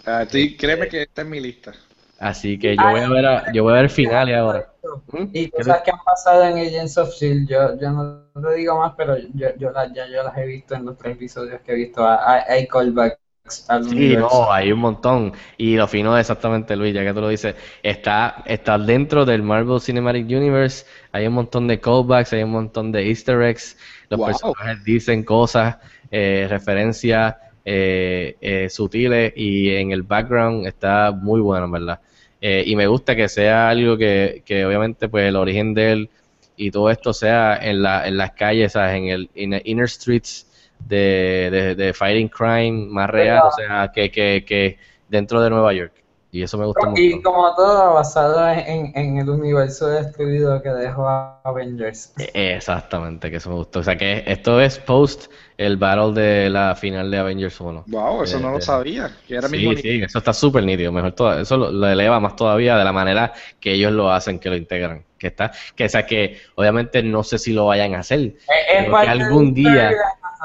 [0.05, 1.73] Ah, estoy- créeme que está en mi lista.
[2.29, 4.67] Así que yo voy a ver, a- yo voy a ver finales ahora.
[5.13, 5.27] ¿Mm?
[5.33, 8.79] Y ¿Qué cosas que han pasado en Agents of S.H.I.E.L.D., yo, yo no te digo
[8.79, 11.73] más, pero yo, yo las, ya yo las he visto en los tres episodios que
[11.73, 12.07] he visto.
[12.07, 13.19] Hay, hay callbacks
[13.69, 14.17] al Sí, universo.
[14.17, 15.33] no, hay un montón.
[15.59, 19.43] Y lo fino es exactamente, Luis, ya que tú lo dices, está, está dentro del
[19.43, 23.77] Marvel Cinematic Universe, hay un montón de callbacks, hay un montón de easter eggs,
[24.09, 24.55] los Wow.
[24.55, 25.77] personajes dicen cosas,
[26.11, 32.01] eh, referencias eh, eh, sutiles y en el background está muy bueno, en ¿verdad?
[32.45, 36.11] Eh, y me gusta que sea algo que, que obviamente pues el origen de él
[36.57, 38.97] y todo esto sea en, la, en las calles, ¿sabes?
[38.97, 40.47] En el in the inner streets
[40.81, 44.77] de, de, de fighting crime más real, o sea, que, que, que
[45.09, 46.02] dentro de Nueva York.
[46.35, 47.23] Y eso me gusta Y mucho.
[47.23, 51.07] como todo, basado en, en el universo destruido que dejó
[51.45, 52.15] Avengers.
[52.19, 53.81] Eh, Exactamente, que eso me gustó.
[53.81, 57.85] O sea, que esto es post el battle de la final de Avengers 1.
[57.87, 59.11] Wow, eso no lo Eh, sabía.
[59.29, 62.19] Que era mismo Sí, sí, eso está súper nítido, mejor todo, eso lo, lo eleva
[62.19, 65.85] más todavía de la manera que ellos lo hacen, que lo integran, que está, que
[65.85, 68.37] o sea que obviamente no sé si lo vayan a hacer, Es, es
[68.79, 69.93] Pero que parte algún día-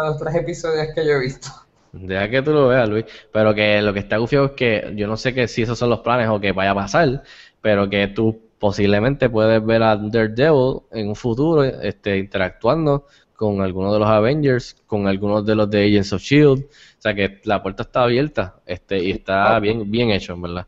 [0.04, 1.50] los tres episodios que yo he visto.
[1.92, 5.08] Deja que tú lo veas, Luis, pero que lo que está gufiado es que yo
[5.08, 7.24] no sé que si esos son los planes o que vaya a pasar,
[7.62, 13.94] pero que tú posiblemente puedes ver a Daredevil en un futuro este, interactuando con algunos
[13.94, 17.62] de los Avengers, con algunos de los de Agents of Shield, o sea que la
[17.62, 20.68] puerta está abierta, este, y está bien, bien hecho, en verdad.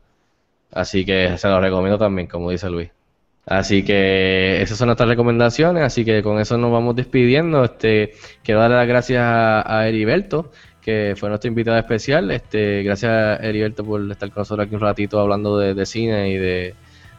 [0.70, 2.90] Así que se lo recomiendo también, como dice Luis.
[3.46, 7.64] Así que esas son nuestras recomendaciones, así que con eso nos vamos despidiendo.
[7.64, 8.12] Este,
[8.44, 10.52] quiero darle las gracias a, a Heriberto,
[10.82, 12.30] que fue nuestro invitado especial.
[12.30, 16.36] Este, gracias Heriberto por estar con nosotros aquí un ratito hablando de, de cine y
[16.36, 16.74] de,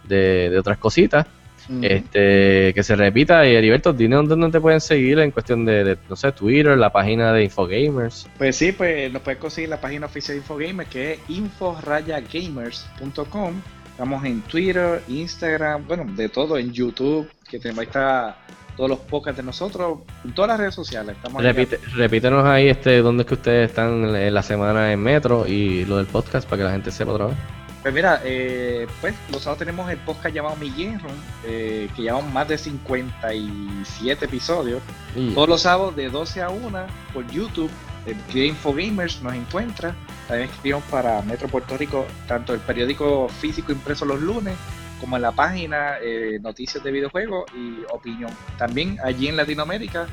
[0.08, 1.26] de- de otras cositas.
[1.70, 1.84] Mm.
[1.84, 5.84] Este, que se repita, y Heriberto, dime dónde, dónde te pueden seguir en cuestión de,
[5.84, 8.28] de, no sé, Twitter, la página de Infogamers.
[8.38, 13.62] Pues sí, pues nos puedes conseguir la página oficial de Infogamer que es info-gamers.com.
[13.92, 18.38] Estamos en Twitter, Instagram, bueno, de todo, en YouTube, que tenemos está
[18.78, 21.16] todos los podcasts de nosotros, en todas las redes sociales.
[21.16, 21.48] Estamos ahí.
[21.52, 25.86] Repite, repítenos ahí este, dónde es que ustedes están en la semana en Metro y
[25.86, 27.36] lo del podcast para que la gente sepa otra vez.
[27.82, 31.16] Pues mira, eh, pues los sábados tenemos el podcast llamado Mi Room,
[31.48, 34.82] eh, que llevamos más de 57 episodios.
[35.16, 37.70] Y- Todos los sábados de 12 a 1 por YouTube.
[38.06, 39.96] El Game Infogamers nos encuentra.
[40.28, 44.56] También escribimos para Metro Puerto Rico, tanto el periódico físico impreso los lunes,
[45.02, 48.32] como en la página eh, Noticias de Videojuegos y Opinión.
[48.58, 50.06] También allí en Latinoamérica,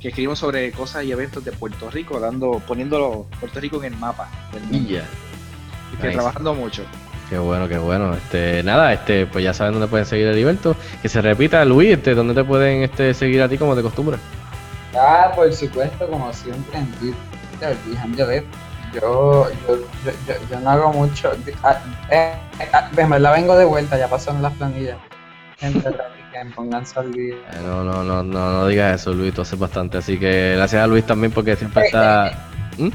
[0.00, 3.98] que escribimos sobre cosas y eventos de Puerto Rico, dando, poniéndolo Puerto Rico en el
[3.98, 4.30] mapa
[4.70, 5.04] y ya.
[5.92, 6.16] Y que Nice.
[6.16, 6.84] trabajando mucho.
[7.28, 8.14] Qué bueno, qué bueno.
[8.14, 10.76] Este, nada, este, pues ya saben dónde pueden seguir a Heriberto.
[11.02, 14.16] Que se repita, Luis, este, dónde te pueden este, seguir a ti como de costumbre.
[14.94, 17.76] Ah, por supuesto, como siempre en Twitter,
[18.16, 18.26] yo,
[19.00, 21.32] yo, yo, yo, yo no hago mucho.
[21.62, 21.78] Ah,
[22.10, 24.96] eh, eh, ah, verdad vengo de vuelta, ya pasaron las planillas.
[25.58, 25.90] Gente,
[26.54, 27.34] pónganse al día.
[27.34, 29.98] Eh, no, no, no, no, no digas eso, Luis, tú haces bastante.
[29.98, 32.32] Así que gracias a Luis también porque siempre está.
[32.78, 32.88] ¿Mm?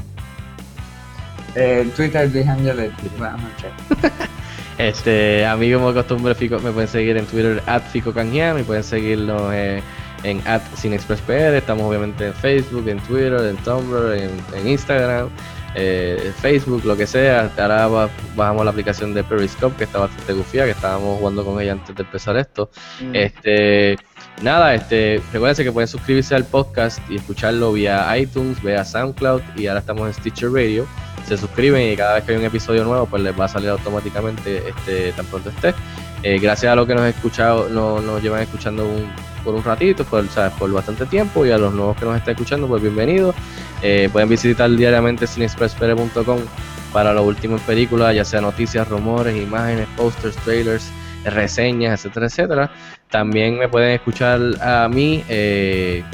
[1.54, 3.72] Eh, Twitter, Buenas noches.
[4.78, 8.64] Este, a mí como de costumbre Fico, me pueden seguir en Twitter at Fico Canjian,
[8.64, 9.82] pueden seguirnos eh,
[10.24, 15.28] en at estamos obviamente en Facebook, en Twitter, en Tumblr, en, en Instagram,
[15.74, 17.50] eh, Facebook, lo que sea.
[17.58, 21.60] Ahora ba- bajamos la aplicación de Periscope que está bastante gufía, que estábamos jugando con
[21.60, 22.70] ella antes de empezar esto.
[23.00, 23.14] Mm.
[23.14, 23.96] Este,
[24.42, 29.66] nada, este, recuerden que pueden suscribirse al podcast y escucharlo vía iTunes, vía SoundCloud y
[29.66, 30.86] ahora estamos en Stitcher Radio.
[31.28, 33.68] Se suscriben y cada vez que hay un episodio nuevo, pues les va a salir
[33.70, 35.72] automáticamente este, tan pronto esté.
[36.22, 39.10] Eh, gracias a los que nos, escuchado, no, nos llevan escuchando un-
[39.42, 40.52] por un ratito, por, ¿sabes?
[40.52, 43.34] por bastante tiempo, y a los nuevos que nos están escuchando, pues bienvenidos.
[43.82, 46.38] Eh, pueden visitar diariamente cinexpresspere.com
[46.92, 50.88] para lo último en películas, ya sea noticias, rumores, imágenes, posters, trailers,
[51.24, 52.70] reseñas, etcétera, etcétera.
[53.10, 56.04] También me pueden escuchar a mí eh,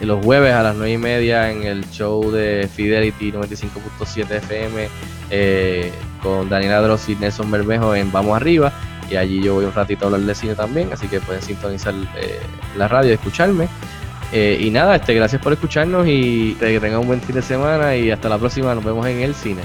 [0.00, 4.88] los jueves a las 9 y media en el show de Fidelity 95.7 FM
[5.30, 5.92] eh,
[6.22, 8.72] con Daniela Dross y Nelson Bermejo en Vamos Arriba.
[9.12, 11.94] Y allí yo voy un ratito a hablar de cine también, así que pueden sintonizar
[12.16, 12.40] eh,
[12.76, 13.68] la radio y escucharme.
[14.32, 17.94] Eh, y nada, este, gracias por escucharnos y que tengan un buen fin de semana
[17.94, 19.60] y hasta la próxima, nos vemos en el cine.